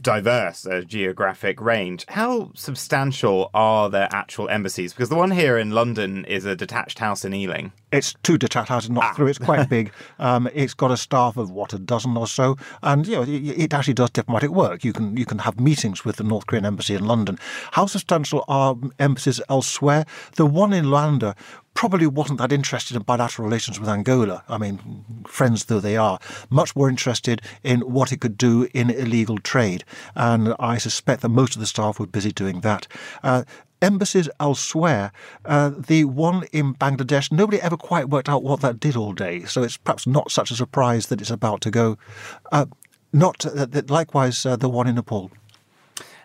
diverse 0.00 0.66
uh, 0.66 0.82
geographic 0.86 1.60
range. 1.60 2.04
How 2.08 2.50
substantial 2.54 3.50
are 3.54 3.88
their 3.88 4.08
actual 4.12 4.48
embassies? 4.48 4.92
Because 4.92 5.08
the 5.08 5.16
one 5.16 5.30
here 5.30 5.56
in 5.56 5.70
London 5.70 6.24
is 6.26 6.44
a 6.44 6.54
detached 6.54 6.98
house 6.98 7.24
in 7.24 7.32
Ealing. 7.32 7.72
It's 7.90 8.14
two 8.22 8.38
detached 8.38 8.68
ah. 8.72 9.12
through. 9.14 9.28
It's 9.28 9.38
quite 9.38 9.68
big. 9.76 9.92
Um, 10.18 10.48
it's 10.54 10.74
got 10.74 10.90
a 10.90 10.96
staff 10.96 11.36
of 11.36 11.50
what 11.50 11.72
a 11.72 11.78
dozen 11.78 12.16
or 12.16 12.26
so, 12.26 12.56
and 12.82 13.06
you 13.06 13.16
know 13.16 13.24
it 13.26 13.74
actually 13.74 13.94
does 13.94 14.10
diplomatic 14.10 14.50
work. 14.50 14.84
You 14.84 14.92
can 14.92 15.16
you 15.16 15.26
can 15.26 15.38
have 15.38 15.60
meetings 15.60 16.04
with 16.04 16.16
the 16.16 16.24
North 16.24 16.46
Korean 16.46 16.66
embassy 16.66 16.94
in 16.94 17.04
London. 17.04 17.38
How 17.72 17.86
substantial 17.86 18.44
are 18.48 18.76
embassies 18.98 19.40
elsewhere? 19.48 20.04
The 20.36 20.46
one 20.46 20.72
in 20.72 20.86
Luanda 20.86 21.36
probably 21.74 22.06
wasn't 22.06 22.38
that 22.38 22.52
interested 22.52 22.96
in 22.96 23.02
bilateral 23.02 23.46
relations 23.46 23.80
with 23.80 23.88
Angola. 23.88 24.42
I 24.48 24.58
mean, 24.58 25.04
friends 25.26 25.64
though 25.64 25.80
they 25.80 25.96
are, 25.96 26.18
much 26.50 26.76
more 26.76 26.88
interested 26.88 27.40
in 27.62 27.80
what 27.80 28.12
it 28.12 28.20
could 28.20 28.36
do 28.36 28.68
in 28.74 28.90
illegal 28.90 29.38
trade. 29.38 29.84
And 30.14 30.54
I 30.58 30.78
suspect 30.78 31.22
that 31.22 31.30
most 31.30 31.54
of 31.54 31.60
the 31.60 31.66
staff 31.66 31.98
were 31.98 32.06
busy 32.06 32.32
doing 32.32 32.60
that. 32.60 32.86
Uh, 33.22 33.44
embassies 33.82 34.28
elsewhere. 34.40 35.12
Uh, 35.44 35.70
the 35.76 36.04
one 36.04 36.44
in 36.52 36.74
Bangladesh, 36.74 37.30
nobody 37.32 37.60
ever 37.60 37.76
quite 37.76 38.08
worked 38.08 38.28
out 38.28 38.42
what 38.42 38.60
that 38.60 38.80
did 38.80 38.96
all 38.96 39.12
day, 39.12 39.44
so 39.44 39.62
it's 39.62 39.76
perhaps 39.76 40.06
not 40.06 40.30
such 40.30 40.50
a 40.50 40.56
surprise 40.56 41.06
that 41.06 41.20
it's 41.20 41.30
about 41.30 41.60
to 41.62 41.70
go. 41.70 41.98
Uh, 42.50 42.66
not 43.12 43.44
uh, 43.44 43.66
likewise 43.88 44.46
uh, 44.46 44.56
the 44.56 44.68
one 44.68 44.86
in 44.86 44.94
Nepal. 44.94 45.30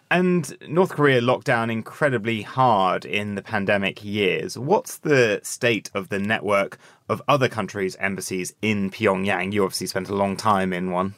And 0.09 0.55
North 0.69 0.91
Korea 0.91 1.19
locked 1.19 1.45
down 1.45 1.69
incredibly 1.69 2.41
hard 2.41 3.03
in 3.03 3.35
the 3.35 3.41
pandemic 3.41 4.05
years. 4.05 4.57
What's 4.57 4.99
the 4.99 5.41
state 5.43 5.91
of 5.93 6.07
the 6.07 6.19
network 6.19 6.77
of 7.09 7.21
other 7.27 7.49
countries' 7.49 7.97
embassies 7.97 8.53
in 8.61 8.89
Pyongyang? 8.89 9.51
You 9.51 9.65
obviously 9.65 9.87
spent 9.87 10.07
a 10.07 10.15
long 10.15 10.37
time 10.37 10.71
in 10.71 10.91
one. 10.91 11.15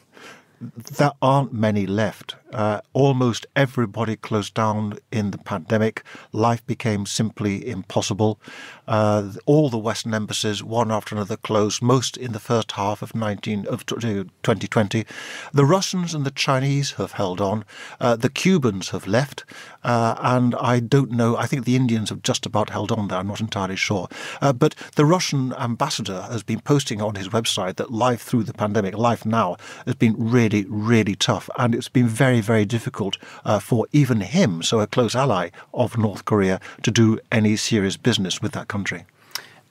There 0.60 1.12
aren't 1.22 1.52
many 1.52 1.86
left. 1.86 2.34
Uh, 2.52 2.80
almost 2.92 3.46
everybody 3.54 4.16
closed 4.16 4.54
down 4.54 4.98
in 5.12 5.30
the 5.30 5.38
pandemic. 5.38 6.02
Life 6.32 6.64
became 6.66 7.06
simply 7.06 7.66
impossible. 7.68 8.40
Uh, 8.88 9.32
all 9.46 9.70
the 9.70 9.78
Western 9.78 10.14
embassies, 10.14 10.62
one 10.62 10.90
after 10.90 11.14
another, 11.14 11.36
closed. 11.36 11.80
Most 11.80 12.16
in 12.16 12.32
the 12.32 12.40
first 12.40 12.72
half 12.72 13.02
of 13.02 13.14
19 13.14 13.66
of 13.66 13.86
2020. 13.86 15.04
The 15.52 15.64
Russians 15.64 16.14
and 16.14 16.26
the 16.26 16.30
Chinese 16.30 16.92
have 16.92 17.12
held 17.12 17.40
on. 17.40 17.64
Uh, 18.00 18.16
the 18.16 18.28
Cubans 18.28 18.88
have 18.90 19.06
left, 19.06 19.44
uh, 19.84 20.16
and 20.18 20.54
I 20.56 20.80
don't 20.80 21.12
know. 21.12 21.36
I 21.36 21.46
think 21.46 21.64
the 21.64 21.76
Indians 21.76 22.10
have 22.10 22.22
just 22.22 22.46
about 22.46 22.70
held 22.70 22.90
on 22.90 23.08
there. 23.08 23.18
I'm 23.18 23.28
not 23.28 23.40
entirely 23.40 23.76
sure. 23.76 24.08
Uh, 24.40 24.52
but 24.52 24.74
the 24.96 25.04
Russian 25.04 25.52
ambassador 25.54 26.22
has 26.22 26.42
been 26.42 26.60
posting 26.60 27.00
on 27.00 27.14
his 27.14 27.28
website 27.28 27.76
that 27.76 27.92
life 27.92 28.22
through 28.22 28.44
the 28.44 28.52
pandemic, 28.52 28.96
life 28.96 29.24
now, 29.24 29.56
has 29.86 29.94
been 29.94 30.16
really, 30.18 30.64
really 30.68 31.14
tough, 31.14 31.48
and 31.56 31.74
it's 31.74 31.88
been 31.88 32.08
very 32.08 32.39
very, 32.40 32.64
difficult 32.64 33.18
uh, 33.44 33.58
for 33.58 33.86
even 33.92 34.20
him, 34.20 34.62
so 34.62 34.80
a 34.80 34.86
close 34.86 35.14
ally 35.14 35.50
of 35.72 35.98
North 35.98 36.24
Korea, 36.24 36.60
to 36.82 36.90
do 36.90 37.18
any 37.30 37.56
serious 37.56 37.96
business 37.96 38.40
with 38.40 38.52
that 38.52 38.68
country. 38.68 39.04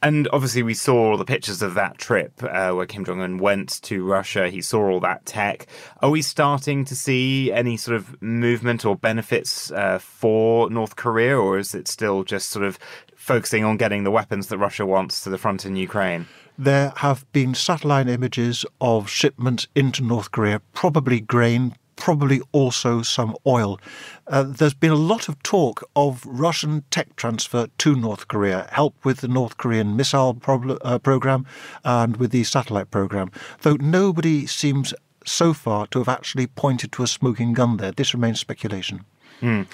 And 0.01 0.29
obviously, 0.31 0.63
we 0.63 0.75
saw 0.75 1.11
all 1.11 1.17
the 1.17 1.25
pictures 1.25 1.61
of 1.61 1.73
that 1.73 1.97
trip 1.97 2.31
uh, 2.41 2.71
where 2.71 2.85
Kim 2.85 3.03
Jong 3.03 3.19
un 3.19 3.37
went 3.37 3.81
to 3.81 4.05
Russia. 4.05 4.49
He 4.49 4.61
saw 4.61 4.89
all 4.89 5.01
that 5.01 5.25
tech. 5.25 5.67
Are 6.01 6.09
we 6.09 6.21
starting 6.21 6.85
to 6.85 6.95
see 6.95 7.51
any 7.51 7.75
sort 7.75 7.97
of 7.97 8.21
movement 8.21 8.85
or 8.85 8.95
benefits 8.95 9.71
uh, 9.71 9.99
for 9.99 10.69
North 10.69 10.95
Korea, 10.95 11.37
or 11.37 11.57
is 11.57 11.75
it 11.75 11.89
still 11.89 12.23
just 12.23 12.49
sort 12.49 12.63
of 12.63 12.79
focusing 13.15 13.65
on 13.65 13.75
getting 13.75 14.05
the 14.05 14.11
weapons 14.11 14.47
that 14.47 14.57
Russia 14.57 14.85
wants 14.85 15.21
to 15.21 15.29
the 15.29 15.37
front 15.37 15.65
in 15.65 15.75
Ukraine? 15.75 16.27
There 16.57 16.93
have 16.97 17.29
been 17.31 17.53
satellite 17.53 18.09
images 18.09 18.65
of 18.81 19.09
shipments 19.09 19.67
into 19.75 20.03
North 20.03 20.31
Korea, 20.31 20.61
probably 20.73 21.21
grain, 21.21 21.75
probably 21.99 22.41
also 22.53 23.01
some 23.01 23.35
oil. 23.45 23.79
Uh, 24.27 24.43
there's 24.43 24.73
been 24.73 24.91
a 24.91 24.95
lot 24.95 25.27
of 25.27 25.41
talk 25.43 25.83
of 25.95 26.25
Russian 26.25 26.83
tech 26.89 27.15
transfer 27.15 27.67
to 27.77 27.95
North 27.95 28.27
Korea, 28.27 28.67
help 28.71 28.95
with 29.03 29.17
the 29.17 29.27
North 29.27 29.57
Korean 29.57 29.95
missile 29.95 30.33
prob- 30.33 30.79
uh, 30.81 30.97
program 30.99 31.45
and 31.83 32.17
with 32.17 32.31
the 32.31 32.43
satellite 32.45 32.89
program, 32.89 33.31
though 33.61 33.75
nobody 33.75 34.47
seems 34.47 34.93
so 35.25 35.53
far 35.53 35.85
to 35.87 35.99
have 35.99 36.09
actually 36.09 36.47
pointed 36.47 36.91
to 36.93 37.03
a 37.03 37.07
smoking 37.07 37.53
gun 37.53 37.77
there. 37.77 37.91
This 37.91 38.13
remains 38.13 38.39
speculation. 38.39 39.03
Mm. 39.41 39.67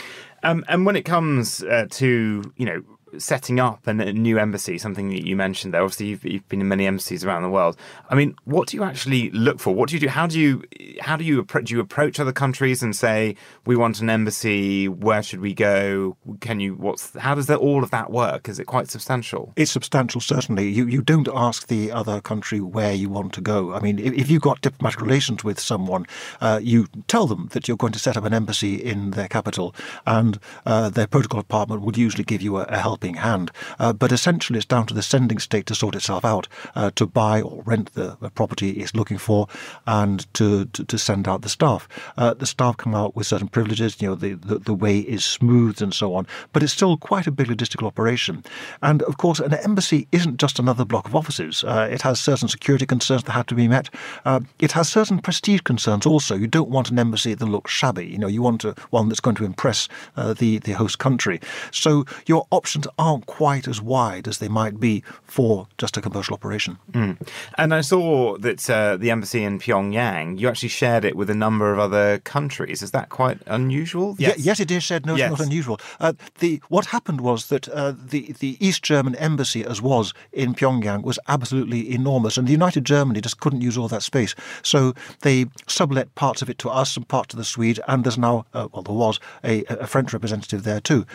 Um, 0.43 0.65
and 0.67 0.85
when 0.85 0.95
it 0.95 1.05
comes 1.05 1.63
uh, 1.63 1.87
to 1.91 2.53
you 2.57 2.65
know 2.65 2.83
setting 3.19 3.59
up 3.59 3.85
a 3.87 3.93
new 3.93 4.37
embassy, 4.37 4.77
something 4.77 5.09
that 5.09 5.25
you 5.25 5.35
mentioned 5.35 5.73
there. 5.73 5.81
Obviously, 5.81 6.07
you've, 6.07 6.25
you've, 6.25 6.47
been 6.49 6.61
in 6.61 6.67
many 6.67 6.85
embassies 6.85 7.23
around 7.23 7.41
the 7.41 7.49
world. 7.49 7.75
I 8.09 8.15
mean, 8.15 8.35
what 8.43 8.67
do 8.67 8.77
you 8.77 8.83
actually 8.83 9.31
look 9.31 9.59
for? 9.59 9.73
What 9.73 9.89
do 9.89 9.95
you 9.95 9.99
do? 9.99 10.07
How 10.07 10.27
do 10.27 10.39
you 10.39 10.63
how 11.01 11.15
do 11.15 11.23
you 11.23 11.39
approach? 11.39 11.65
Do 11.65 11.75
you 11.75 11.79
approach 11.79 12.19
other 12.19 12.31
countries 12.31 12.83
and 12.83 12.95
say, 12.95 13.35
"We 13.65 13.75
want 13.75 14.01
an 14.01 14.09
embassy. 14.09 14.87
Where 14.87 15.23
should 15.23 15.39
we 15.39 15.53
go? 15.53 16.17
Can 16.41 16.59
you? 16.59 16.75
What's 16.75 17.17
how 17.17 17.35
does 17.35 17.47
that, 17.47 17.59
all 17.59 17.83
of 17.83 17.91
that 17.91 18.11
work? 18.11 18.49
Is 18.49 18.59
it 18.59 18.65
quite 18.65 18.89
substantial? 18.89 19.53
It's 19.55 19.71
substantial, 19.71 20.21
certainly. 20.21 20.69
You 20.69 20.85
you 20.87 21.01
don't 21.01 21.27
ask 21.33 21.67
the 21.67 21.91
other 21.91 22.21
country 22.21 22.59
where 22.59 22.93
you 22.93 23.09
want 23.09 23.33
to 23.33 23.41
go. 23.41 23.73
I 23.73 23.79
mean, 23.79 23.99
if, 23.99 24.13
if 24.13 24.29
you've 24.29 24.41
got 24.41 24.61
diplomatic 24.61 25.01
relations 25.01 25.43
with 25.43 25.59
someone, 25.59 26.05
uh, 26.41 26.59
you 26.61 26.87
tell 27.07 27.27
them 27.27 27.49
that 27.53 27.67
you're 27.67 27.77
going 27.77 27.93
to 27.93 27.99
set 27.99 28.17
up 28.17 28.25
an 28.25 28.33
embassy 28.33 28.75
in 28.75 29.11
their 29.11 29.27
capital, 29.27 29.73
and 30.05 30.39
uh, 30.65 30.89
their 30.89 31.07
protocol 31.07 31.41
department 31.41 31.81
would 31.81 31.97
usually 31.97 32.23
give 32.23 32.41
you 32.41 32.57
a, 32.57 32.63
a 32.63 32.77
help 32.77 33.04
helping 33.05 33.21
hand. 33.21 33.51
Uh, 33.79 33.93
but 33.93 34.11
essentially, 34.11 34.57
it's 34.57 34.65
down 34.65 34.85
to 34.87 34.93
the 34.93 35.03
sending 35.03 35.39
state 35.39 35.65
to 35.67 35.75
sort 35.75 35.95
itself 35.95 36.25
out, 36.25 36.47
uh, 36.75 36.91
to 36.95 37.05
buy 37.05 37.41
or 37.41 37.61
rent 37.63 37.93
the, 37.93 38.17
the, 38.19 38.29
property 38.29 38.71
it's 38.71 38.95
looking 38.95 39.17
for, 39.17 39.47
and 39.87 40.31
to, 40.33 40.65
to, 40.65 40.83
to 40.85 40.97
send 40.97 41.27
out 41.27 41.41
the 41.41 41.49
staff. 41.49 41.87
Uh, 42.17 42.33
the 42.33 42.45
staff 42.45 42.77
come 42.77 42.95
out 42.95 43.15
with 43.15 43.27
certain 43.27 43.47
privileges, 43.47 44.01
you 44.01 44.09
know, 44.09 44.15
the, 44.15 44.33
the, 44.33 44.59
the 44.59 44.73
way 44.73 44.99
is 44.99 45.23
smoothed 45.23 45.81
and 45.81 45.93
so 45.93 46.15
on, 46.15 46.27
but 46.53 46.63
it's 46.63 46.73
still 46.73 46.97
quite 46.97 47.27
a 47.27 47.31
big 47.31 47.47
logistical 47.47 47.87
operation. 47.87 48.43
And 48.81 49.01
of 49.03 49.17
course, 49.17 49.39
an 49.39 49.53
embassy 49.53 50.07
isn't 50.11 50.37
just 50.37 50.59
another 50.59 50.85
block 50.85 51.07
of 51.07 51.15
offices. 51.15 51.63
Uh, 51.63 51.87
it 51.91 52.01
has 52.01 52.19
certain 52.19 52.47
security 52.47 52.85
concerns 52.85 53.23
that 53.23 53.31
have 53.31 53.45
to 53.47 53.55
be 53.55 53.67
met. 53.67 53.89
Uh, 54.25 54.41
it 54.59 54.71
has 54.73 54.89
certain 54.89 55.19
prestige 55.19 55.61
concerns 55.61 56.05
also. 56.05 56.35
You 56.35 56.47
don't 56.47 56.69
want 56.69 56.89
an 56.91 56.99
embassy 56.99 57.33
that 57.33 57.45
looks 57.45 57.71
shabby. 57.71 58.05
You 58.05 58.17
know, 58.17 58.27
you 58.27 58.41
want 58.41 58.65
a, 58.65 58.75
one 58.89 59.07
that's 59.07 59.21
going 59.21 59.35
to 59.37 59.45
impress 59.45 59.87
uh, 60.17 60.33
the, 60.33 60.59
the 60.59 60.73
host 60.73 60.99
country. 60.99 61.39
So 61.71 62.05
your 62.25 62.47
options 62.51 62.87
aren't 62.97 63.25
quite 63.25 63.67
as 63.67 63.81
wide 63.81 64.27
as 64.27 64.37
they 64.37 64.47
might 64.47 64.79
be 64.79 65.03
for 65.23 65.67
just 65.77 65.97
a 65.97 66.01
commercial 66.01 66.33
operation. 66.33 66.77
Mm. 66.91 67.27
And 67.57 67.73
I 67.73 67.81
saw 67.81 68.37
that 68.37 68.69
uh, 68.69 68.97
the 68.97 69.11
embassy 69.11 69.43
in 69.43 69.59
Pyongyang, 69.59 70.39
you 70.39 70.47
actually 70.47 70.69
shared 70.69 71.03
it 71.05 71.15
with 71.15 71.29
a 71.29 71.35
number 71.35 71.71
of 71.73 71.79
other 71.79 72.19
countries. 72.19 72.81
Is 72.81 72.91
that 72.91 73.09
quite 73.09 73.39
unusual? 73.47 74.15
Yes, 74.17 74.37
yes 74.39 74.59
it 74.59 74.71
is 74.71 74.83
shared. 74.83 75.05
No, 75.05 75.15
yes. 75.15 75.31
it's 75.31 75.39
not 75.39 75.45
unusual. 75.45 75.79
Uh, 75.99 76.13
the 76.39 76.61
what 76.69 76.85
happened 76.87 77.21
was 77.21 77.47
that 77.47 77.67
uh, 77.69 77.93
the 77.95 78.33
the 78.39 78.57
East 78.65 78.83
German 78.83 79.15
embassy, 79.15 79.65
as 79.65 79.81
was 79.81 80.13
in 80.31 80.53
Pyongyang, 80.53 81.03
was 81.03 81.19
absolutely 81.27 81.93
enormous, 81.93 82.37
and 82.37 82.47
the 82.47 82.51
United 82.51 82.85
Germany 82.85 83.21
just 83.21 83.39
couldn't 83.39 83.61
use 83.61 83.77
all 83.77 83.87
that 83.87 84.03
space. 84.03 84.35
So 84.61 84.93
they 85.21 85.47
sublet 85.67 86.13
parts 86.15 86.41
of 86.41 86.49
it 86.49 86.57
to 86.59 86.69
us 86.69 86.95
and 86.95 87.07
part 87.07 87.29
to 87.29 87.37
the 87.37 87.43
Swedes, 87.43 87.79
and 87.87 88.03
there's 88.03 88.17
now, 88.17 88.45
uh, 88.53 88.67
well, 88.71 88.83
there 88.83 88.95
was 88.95 89.19
a, 89.43 89.63
a 89.65 89.87
French 89.87 90.13
representative 90.13 90.63
there 90.63 90.79
too. 90.79 91.05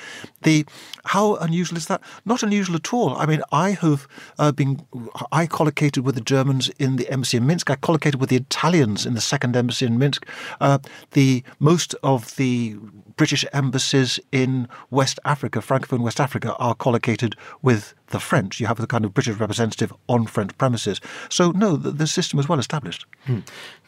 The 0.42 0.66
how 1.04 1.36
unusual 1.36 1.60
unusual 1.61 1.77
is 1.77 1.87
that? 1.87 2.01
Not 2.25 2.42
unusual 2.42 2.77
at 2.77 2.92
all. 2.92 3.16
I 3.16 3.27
mean, 3.27 3.42
I 3.53 3.70
have 3.73 4.09
uh, 4.38 4.53
been, 4.53 4.81
I 5.31 5.46
collocated 5.46 6.05
with 6.05 6.14
the 6.14 6.20
Germans 6.20 6.70
in 6.79 6.96
the 6.96 7.09
embassy 7.11 7.37
in 7.37 7.46
Minsk. 7.46 7.70
I 7.70 7.77
collocated 7.77 8.20
with 8.20 8.31
the 8.31 8.37
Italians 8.37 9.05
in 9.05 9.14
the 9.14 9.20
second 9.20 9.57
embassy 9.57 9.87
in 9.87 9.99
Minsk. 9.99 10.27
Uh, 10.61 10.79
the 11.12 11.42
most 11.59 11.94
of 12.03 12.37
the 12.37 12.77
British 13.16 13.44
embassies 13.53 14.18
in 14.33 14.68
West 14.90 15.18
Africa, 15.27 15.59
Francophone 15.59 16.01
West 16.01 16.20
Africa, 16.20 16.55
are 16.57 16.75
collocated 16.75 17.37
with 17.61 17.94
the 18.07 18.20
French. 18.20 18.59
You 18.59 18.66
have 18.66 18.79
the 18.79 18.87
kind 18.87 19.05
of 19.05 19.12
British 19.12 19.37
representative 19.37 19.92
on 20.09 20.27
French 20.27 20.57
premises. 20.57 21.01
So, 21.29 21.51
no, 21.51 21.77
the, 21.77 21.90
the 21.90 22.07
system 22.07 22.38
is 22.38 22.49
well 22.49 22.59
established. 22.59 23.05
Hmm. 23.27 23.40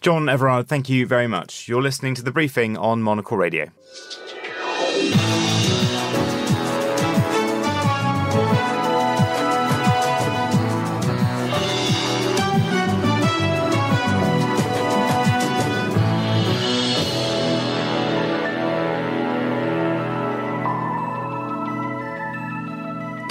John 0.03 0.29
Everard, 0.29 0.69
thank 0.69 0.91
you 0.91 1.07
very 1.07 1.27
much. 1.27 1.69
You're 1.69 1.83
listening 1.83 2.15
to 2.17 2.23
the 2.23 2.33
briefing 2.33 2.77
on 2.77 3.03
Monocle 3.03 3.39
Radio. 3.39 3.71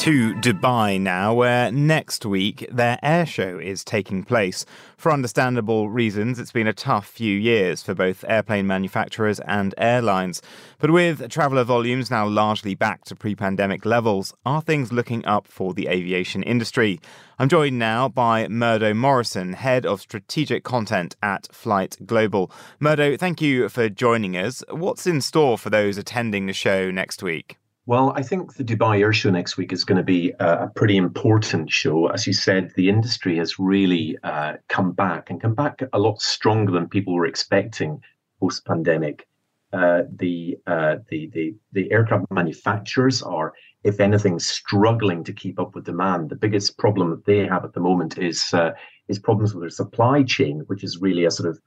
To 0.02 0.34
Dubai 0.34 1.00
now, 1.00 1.32
where 1.32 1.72
next 1.72 2.26
week 2.26 2.68
their 2.72 2.98
air 3.04 3.24
show 3.24 3.60
is 3.60 3.84
taking 3.84 4.24
place. 4.24 4.66
For 4.98 5.12
understandable 5.12 5.92
reasons, 5.92 6.40
it's 6.40 6.52
been 6.52 6.66
a 6.66 6.74
tough 6.74 7.06
few 7.06 7.38
years 7.38 7.84
for 7.84 7.94
both 7.94 8.26
airplane 8.28 8.66
manufacturers 8.66 9.40
and 9.42 9.76
airlines. 9.78 10.42
But 10.80 10.90
with 10.90 11.30
traveller 11.30 11.64
volumes 11.64 12.10
now 12.10 12.28
largely 12.28 12.74
back 12.74 13.04
to 13.06 13.16
pre 13.16 13.36
pandemic 13.36 13.86
levels, 13.86 14.34
are 14.44 14.64
things 14.64 14.92
looking 14.92 15.24
up 15.28 15.48
for 15.48 15.72
the 15.76 15.88
aviation 15.88 16.42
industry? 16.42 17.00
I'm 17.38 17.48
joined 17.48 17.78
now 17.78 18.10
by 18.10 18.48
Murdo 18.48 18.96
Morrison, 18.96 19.54
Head 19.54 19.86
of 19.86 20.02
Strategic 20.02 20.64
Content 20.64 21.16
at 21.22 21.48
Flight 21.54 21.98
Global. 22.08 22.52
Murdo, 22.80 23.18
thank 23.18 23.40
you 23.40 23.70
for 23.70 23.88
joining 23.88 24.36
us. 24.36 24.64
What's 24.72 25.06
in 25.06 25.22
store 25.22 25.60
for 25.60 25.70
those 25.70 26.00
attending 26.00 26.48
the 26.48 26.54
show 26.54 26.90
next 26.90 27.22
week? 27.22 27.61
Well, 27.88 28.14
I 28.16 28.22
think 28.22 28.56
the 28.56 28.64
Dubai 28.64 29.00
Air 29.00 29.12
Show 29.12 29.32
next 29.32 29.58
week 29.58 29.74
is 29.74 29.84
going 29.84 29.98
to 29.98 30.04
be 30.04 30.34
a, 30.40 30.68
pretty 30.76 30.98
important 30.98 31.72
show. 31.72 32.08
As 32.08 32.28
you 32.28 32.34
said, 32.34 32.72
the 32.76 32.90
industry 32.90 33.38
has 33.38 33.58
really 33.58 34.18
uh, 34.24 34.54
come 34.70 34.92
back 34.92 35.30
and 35.30 35.42
come 35.42 35.56
back 35.56 35.82
a 35.92 36.00
lot 36.00 36.22
stronger 36.22 36.72
than 36.72 36.88
people 36.88 37.16
were 37.16 37.26
expecting 37.26 38.00
post 38.40 38.66
pandemic. 38.66 39.28
Uh, 39.74 40.04
the, 40.18 40.58
uh, 40.68 40.98
the 41.10 41.30
the 41.34 41.56
the 41.72 41.92
aircraft 41.92 42.26
manufacturers 42.30 43.24
are, 43.24 43.54
if 43.84 44.00
anything, 44.00 44.38
struggling 44.38 45.24
to 45.24 45.34
keep 45.34 45.60
up 45.60 45.74
with 45.74 45.86
demand. 45.86 46.30
The 46.30 46.36
biggest 46.36 46.78
problem 46.78 47.10
that 47.10 47.26
they 47.26 47.48
have 47.48 47.64
at 47.64 47.74
the 47.74 47.80
moment 47.80 48.18
is 48.18 48.54
uh, 48.54 48.72
is 49.08 49.18
problems 49.18 49.56
with 49.56 49.64
their 49.64 49.70
supply 49.70 50.24
chain, 50.24 50.60
which 50.68 50.84
is 50.84 51.00
really 51.02 51.26
a 51.26 51.32
sort 51.32 51.50
of 51.50 51.60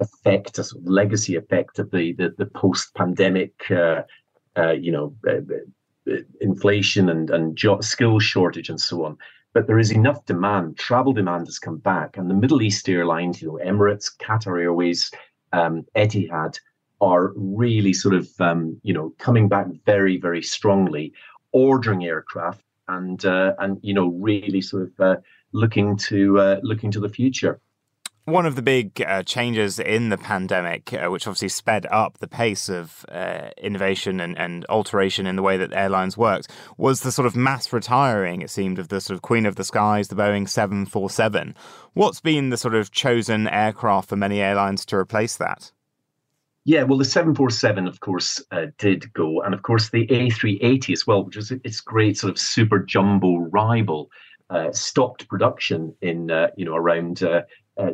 effect, 0.00 0.58
a 0.58 0.64
sort 0.64 0.82
of 0.82 0.88
legacy 0.90 1.36
effect 1.36 1.78
of 1.78 1.90
the 1.90 2.12
the, 2.14 2.34
the 2.36 2.46
post 2.46 2.92
pandemic 2.94 3.54
uh, 4.56 4.72
you 4.72 4.92
know, 4.92 5.14
uh, 5.26 6.12
uh, 6.12 6.16
inflation 6.40 7.08
and 7.08 7.30
and 7.30 7.56
job, 7.56 7.84
skill 7.84 8.18
shortage 8.18 8.68
and 8.68 8.80
so 8.80 9.04
on. 9.04 9.16
But 9.52 9.66
there 9.66 9.78
is 9.78 9.90
enough 9.90 10.24
demand. 10.26 10.78
Travel 10.78 11.12
demand 11.12 11.46
has 11.46 11.58
come 11.58 11.78
back, 11.78 12.16
and 12.16 12.28
the 12.28 12.34
Middle 12.34 12.62
East 12.62 12.88
airlines, 12.88 13.40
you 13.40 13.48
know, 13.48 13.60
Emirates, 13.64 14.10
Qatar 14.16 14.60
Airways, 14.60 15.10
um, 15.52 15.84
Etihad, 15.96 16.58
are 17.00 17.32
really 17.36 17.92
sort 17.92 18.14
of 18.14 18.28
um, 18.40 18.78
you 18.82 18.92
know 18.92 19.12
coming 19.18 19.48
back 19.48 19.66
very 19.86 20.16
very 20.16 20.42
strongly, 20.42 21.12
ordering 21.52 22.04
aircraft 22.04 22.64
and 22.88 23.24
uh, 23.24 23.54
and 23.58 23.78
you 23.82 23.94
know 23.94 24.08
really 24.08 24.60
sort 24.60 24.90
of 24.98 25.22
looking 25.52 25.96
to 25.96 26.58
looking 26.62 26.90
to 26.90 27.00
the 27.00 27.08
future. 27.08 27.60
One 28.26 28.46
of 28.46 28.56
the 28.56 28.62
big 28.62 29.02
uh, 29.02 29.22
changes 29.22 29.78
in 29.78 30.08
the 30.08 30.16
pandemic, 30.16 30.94
uh, 30.94 31.10
which 31.10 31.26
obviously 31.26 31.50
sped 31.50 31.86
up 31.90 32.18
the 32.18 32.26
pace 32.26 32.70
of 32.70 33.04
uh, 33.10 33.50
innovation 33.58 34.18
and, 34.18 34.38
and, 34.38 34.64
alteration 34.70 35.26
in 35.26 35.36
the 35.36 35.42
way 35.42 35.58
that 35.58 35.74
airlines 35.74 36.16
worked, 36.16 36.48
was 36.78 37.02
the 37.02 37.12
sort 37.12 37.26
of 37.26 37.36
mass 37.36 37.70
retiring, 37.70 38.40
it 38.40 38.48
seemed, 38.48 38.78
of 38.78 38.88
the 38.88 39.02
sort 39.02 39.14
of 39.14 39.20
Queen 39.20 39.44
of 39.44 39.56
the 39.56 39.64
Skies, 39.64 40.08
the 40.08 40.14
Boeing 40.14 40.48
747. 40.48 41.54
What's 41.92 42.20
been 42.20 42.48
the 42.48 42.56
sort 42.56 42.74
of 42.74 42.90
chosen 42.90 43.46
aircraft 43.46 44.08
for 44.08 44.16
many 44.16 44.40
airlines 44.40 44.86
to 44.86 44.96
replace 44.96 45.36
that? 45.36 45.70
Yeah, 46.64 46.84
well, 46.84 46.96
the 46.96 47.04
747, 47.04 47.86
of 47.86 48.00
course, 48.00 48.42
uh, 48.50 48.68
did 48.78 49.12
go. 49.12 49.42
And 49.42 49.52
of 49.52 49.60
course, 49.60 49.90
the 49.90 50.06
A380 50.06 50.94
as 50.94 51.06
well, 51.06 51.24
which 51.24 51.36
is 51.36 51.50
its 51.50 51.82
great 51.82 52.16
sort 52.16 52.30
of 52.30 52.38
super 52.38 52.78
jumbo 52.78 53.36
rival, 53.36 54.10
uh, 54.48 54.72
stopped 54.72 55.28
production 55.28 55.94
in, 56.00 56.30
uh, 56.30 56.48
you 56.56 56.64
know, 56.64 56.74
around 56.74 57.22
uh, 57.22 57.42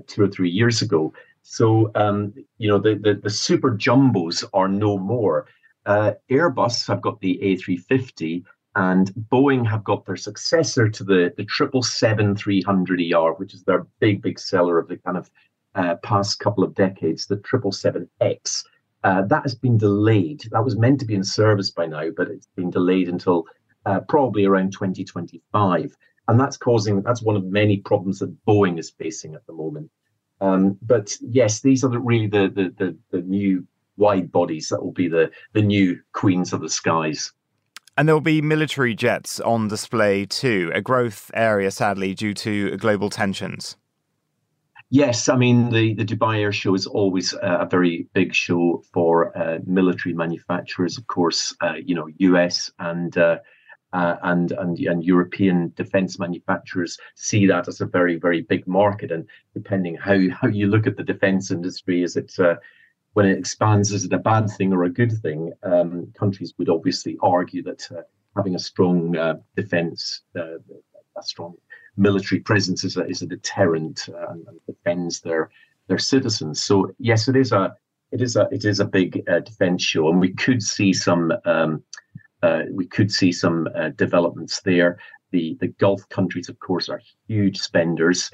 two 0.06 0.22
or 0.22 0.28
three 0.28 0.50
years 0.50 0.82
ago. 0.82 1.12
So, 1.42 1.90
um, 1.94 2.34
you 2.58 2.68
know, 2.68 2.78
the, 2.78 2.94
the, 2.94 3.14
the, 3.14 3.30
super 3.30 3.70
jumbos 3.70 4.44
are 4.52 4.68
no 4.68 4.98
more. 4.98 5.46
Uh, 5.86 6.12
Airbus 6.30 6.86
have 6.86 7.00
got 7.00 7.20
the 7.20 7.38
A350 7.42 8.44
and 8.76 9.10
Boeing 9.32 9.66
have 9.66 9.82
got 9.82 10.06
their 10.06 10.16
successor 10.16 10.88
to 10.88 11.02
the, 11.02 11.32
the 11.36 11.44
777-300ER, 11.44 13.38
which 13.38 13.54
is 13.54 13.64
their 13.64 13.86
big, 13.98 14.22
big 14.22 14.38
seller 14.38 14.78
of 14.78 14.88
the 14.88 14.98
kind 14.98 15.16
of 15.16 15.30
uh, 15.74 15.96
past 15.96 16.38
couple 16.38 16.62
of 16.62 16.74
decades, 16.74 17.26
the 17.26 17.36
777X. 17.36 18.64
Uh, 19.02 19.22
that 19.22 19.42
has 19.42 19.54
been 19.54 19.78
delayed. 19.78 20.42
That 20.52 20.64
was 20.64 20.76
meant 20.76 21.00
to 21.00 21.06
be 21.06 21.14
in 21.14 21.24
service 21.24 21.70
by 21.70 21.86
now, 21.86 22.10
but 22.14 22.28
it's 22.28 22.48
been 22.54 22.70
delayed 22.70 23.08
until 23.08 23.46
uh, 23.86 24.00
probably 24.00 24.44
around 24.44 24.72
2025 24.72 25.96
and 26.30 26.38
that's 26.38 26.56
causing 26.56 27.02
that's 27.02 27.22
one 27.22 27.34
of 27.34 27.44
many 27.44 27.78
problems 27.78 28.20
that 28.20 28.32
Boeing 28.46 28.78
is 28.78 28.88
facing 28.88 29.34
at 29.34 29.44
the 29.46 29.52
moment. 29.52 29.90
Um, 30.40 30.78
but 30.80 31.16
yes, 31.20 31.60
these 31.60 31.84
are 31.84 31.90
the, 31.90 31.98
really 31.98 32.28
the, 32.28 32.48
the, 32.54 32.74
the 32.78 32.96
the 33.10 33.22
new 33.22 33.66
wide 33.96 34.30
bodies 34.30 34.68
that 34.68 34.80
will 34.82 34.92
be 34.92 35.08
the 35.08 35.32
the 35.54 35.62
new 35.62 36.00
queens 36.12 36.52
of 36.52 36.60
the 36.60 36.68
skies. 36.68 37.32
And 37.98 38.06
there 38.06 38.14
will 38.14 38.20
be 38.20 38.40
military 38.40 38.94
jets 38.94 39.40
on 39.40 39.66
display 39.66 40.24
too, 40.24 40.70
a 40.72 40.80
growth 40.80 41.32
area, 41.34 41.70
sadly, 41.72 42.14
due 42.14 42.32
to 42.34 42.76
global 42.76 43.10
tensions. 43.10 43.76
Yes, 44.88 45.28
I 45.28 45.36
mean 45.36 45.70
the, 45.70 45.94
the 45.94 46.04
Dubai 46.04 46.38
Air 46.38 46.52
Show 46.52 46.76
is 46.76 46.86
always 46.86 47.34
a 47.42 47.66
very 47.68 48.06
big 48.14 48.34
show 48.34 48.84
for 48.92 49.36
uh, 49.36 49.58
military 49.66 50.14
manufacturers. 50.14 50.96
Of 50.96 51.08
course, 51.08 51.54
uh, 51.60 51.74
you 51.84 51.96
know 51.96 52.06
US 52.18 52.70
and 52.78 53.18
uh, 53.92 54.16
and, 54.22 54.52
and 54.52 54.78
and 54.78 55.04
European 55.04 55.72
defence 55.76 56.18
manufacturers 56.18 56.98
see 57.14 57.46
that 57.46 57.68
as 57.68 57.80
a 57.80 57.86
very 57.86 58.16
very 58.16 58.42
big 58.42 58.66
market. 58.66 59.10
And 59.10 59.26
depending 59.54 59.96
how 59.96 60.18
how 60.30 60.48
you 60.48 60.66
look 60.66 60.86
at 60.86 60.96
the 60.96 61.02
defence 61.02 61.50
industry, 61.50 62.02
is 62.02 62.16
it 62.16 62.38
uh, 62.38 62.56
when 63.14 63.26
it 63.26 63.38
expands, 63.38 63.92
is 63.92 64.04
it 64.04 64.12
a 64.12 64.18
bad 64.18 64.48
thing 64.50 64.72
or 64.72 64.84
a 64.84 64.90
good 64.90 65.12
thing? 65.12 65.52
Um, 65.62 66.12
countries 66.16 66.54
would 66.58 66.68
obviously 66.68 67.18
argue 67.22 67.62
that 67.64 67.90
uh, 67.90 68.02
having 68.36 68.54
a 68.54 68.58
strong 68.58 69.16
uh, 69.16 69.36
defence, 69.56 70.22
uh, 70.36 70.58
a 71.16 71.22
strong 71.22 71.54
military 71.96 72.40
presence, 72.40 72.84
is 72.84 72.96
a 72.96 73.04
is 73.06 73.22
a 73.22 73.26
deterrent 73.26 74.08
uh, 74.08 74.28
and, 74.28 74.46
and, 74.46 74.60
defends 74.66 75.20
their 75.20 75.50
their 75.88 75.98
citizens. 75.98 76.62
So 76.62 76.94
yes, 76.98 77.26
it 77.26 77.36
is 77.36 77.50
a 77.50 77.74
it 78.12 78.22
is 78.22 78.36
a 78.36 78.48
it 78.52 78.64
is 78.64 78.78
a 78.78 78.84
big 78.84 79.24
defence 79.44 79.82
show, 79.82 80.08
and 80.08 80.20
we 80.20 80.32
could 80.32 80.62
see 80.62 80.92
some. 80.92 81.32
Um, 81.44 81.82
uh, 82.42 82.62
we 82.72 82.86
could 82.86 83.12
see 83.12 83.32
some 83.32 83.68
uh, 83.74 83.90
developments 83.90 84.60
there. 84.62 84.98
The 85.30 85.56
the 85.60 85.68
Gulf 85.68 86.08
countries, 86.08 86.48
of 86.48 86.58
course, 86.58 86.88
are 86.88 87.00
huge 87.28 87.58
spenders 87.58 88.30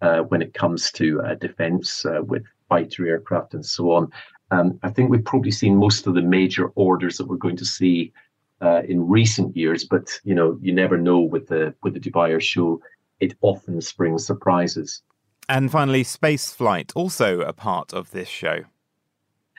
uh, 0.00 0.20
when 0.20 0.42
it 0.42 0.54
comes 0.54 0.90
to 0.92 1.20
uh, 1.22 1.34
defence 1.34 2.04
uh, 2.04 2.22
with 2.22 2.44
fighter 2.68 3.06
aircraft 3.06 3.54
and 3.54 3.64
so 3.64 3.92
on. 3.92 4.10
Um, 4.50 4.78
I 4.82 4.90
think 4.90 5.10
we've 5.10 5.24
probably 5.24 5.50
seen 5.50 5.76
most 5.76 6.06
of 6.06 6.14
the 6.14 6.22
major 6.22 6.68
orders 6.74 7.18
that 7.18 7.26
we're 7.26 7.36
going 7.36 7.56
to 7.56 7.64
see 7.64 8.12
uh, 8.60 8.82
in 8.88 9.06
recent 9.06 9.56
years, 9.56 9.84
but 9.84 10.18
you 10.24 10.34
know, 10.34 10.58
you 10.60 10.72
never 10.72 10.96
know 10.96 11.20
with 11.20 11.48
the 11.48 11.74
with 11.82 11.94
the 11.94 12.00
Dubai 12.00 12.30
Air 12.30 12.40
Show. 12.40 12.80
It 13.20 13.34
often 13.40 13.80
springs 13.80 14.24
surprises. 14.24 15.02
And 15.48 15.70
finally, 15.72 16.04
space 16.04 16.52
flight 16.52 16.92
also 16.94 17.40
a 17.40 17.52
part 17.52 17.92
of 17.92 18.10
this 18.10 18.28
show. 18.28 18.64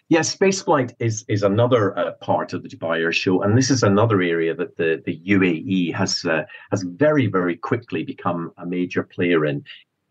Yes, 0.09 0.35
spaceflight 0.35 0.95
is 0.97 1.23
is 1.27 1.43
another 1.43 1.95
uh, 1.95 2.13
part 2.13 2.53
of 2.53 2.63
the 2.63 2.69
Dubai 2.69 2.99
Air 2.99 3.11
Show, 3.11 3.43
and 3.43 3.55
this 3.55 3.69
is 3.69 3.83
another 3.83 4.23
area 4.23 4.55
that 4.55 4.75
the 4.75 5.03
the 5.05 5.19
UAE 5.19 5.93
has 5.93 6.25
uh, 6.25 6.45
has 6.71 6.81
very 6.81 7.27
very 7.27 7.55
quickly 7.55 8.03
become 8.03 8.51
a 8.57 8.65
major 8.65 9.03
player 9.03 9.45
in. 9.45 9.63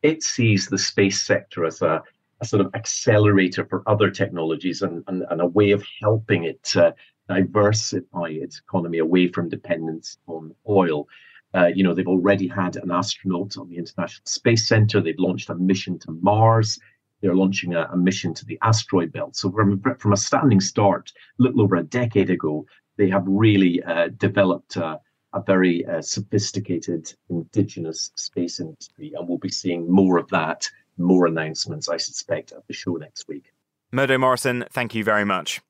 It 0.02 0.22
sees 0.22 0.68
the 0.68 0.78
space 0.78 1.20
sector 1.20 1.64
as 1.64 1.82
a, 1.82 2.00
a 2.40 2.44
sort 2.44 2.64
of 2.64 2.72
accelerator 2.76 3.64
for 3.64 3.82
other 3.88 4.08
technologies 4.08 4.82
and, 4.82 5.02
and, 5.08 5.24
and 5.28 5.40
a 5.40 5.46
way 5.48 5.72
of 5.72 5.84
helping 6.00 6.44
it 6.44 6.76
uh, 6.76 6.92
diversify 7.28 8.28
its 8.28 8.60
economy 8.60 8.98
away 8.98 9.26
from 9.26 9.48
dependence 9.48 10.18
on 10.28 10.54
oil. 10.68 11.08
Uh, 11.56 11.66
you 11.74 11.82
know, 11.82 11.92
they've 11.92 12.06
already 12.06 12.46
had 12.46 12.76
an 12.76 12.92
astronaut 12.92 13.58
on 13.58 13.68
the 13.68 13.76
International 13.76 14.24
Space 14.26 14.68
Center. 14.68 15.00
They've 15.00 15.18
launched 15.18 15.50
a 15.50 15.56
mission 15.56 15.98
to 15.98 16.12
Mars 16.22 16.78
they're 17.20 17.34
launching 17.34 17.74
a, 17.74 17.88
a, 17.92 17.96
mission 17.96 18.32
to 18.34 18.44
the 18.44 18.58
asteroid 18.62 19.12
belt. 19.12 19.36
So 19.36 19.50
from, 19.50 19.82
from 19.98 20.12
a 20.12 20.16
standing 20.16 20.60
start, 20.60 21.12
a 21.38 21.42
little 21.42 21.62
over 21.62 21.76
a 21.76 21.82
decade 21.82 22.30
ago, 22.30 22.66
they 22.96 23.08
have 23.10 23.24
really 23.26 23.82
uh, 23.82 24.08
developed 24.16 24.76
a 24.76 25.00
a 25.34 25.42
very 25.42 25.84
uh, 25.86 26.00
sophisticated 26.00 27.12
indigenous 27.28 28.10
space 28.16 28.60
industry, 28.60 29.12
and 29.14 29.28
we'll 29.28 29.38
be 29.38 29.50
seeing 29.50 29.90
more 29.90 30.18
of 30.18 30.28
that, 30.28 30.68
more 30.96 31.26
announcements, 31.26 31.88
I 31.88 31.96
suspect, 31.96 32.52
at 32.52 32.66
the 32.66 32.72
show 32.72 32.94
next 32.94 33.28
week. 33.28 33.52
Murdo 33.92 34.18
Morrison, 34.18 34.64
thank 34.70 34.94
you 34.94 35.04
very 35.04 35.24
much. 35.24 35.60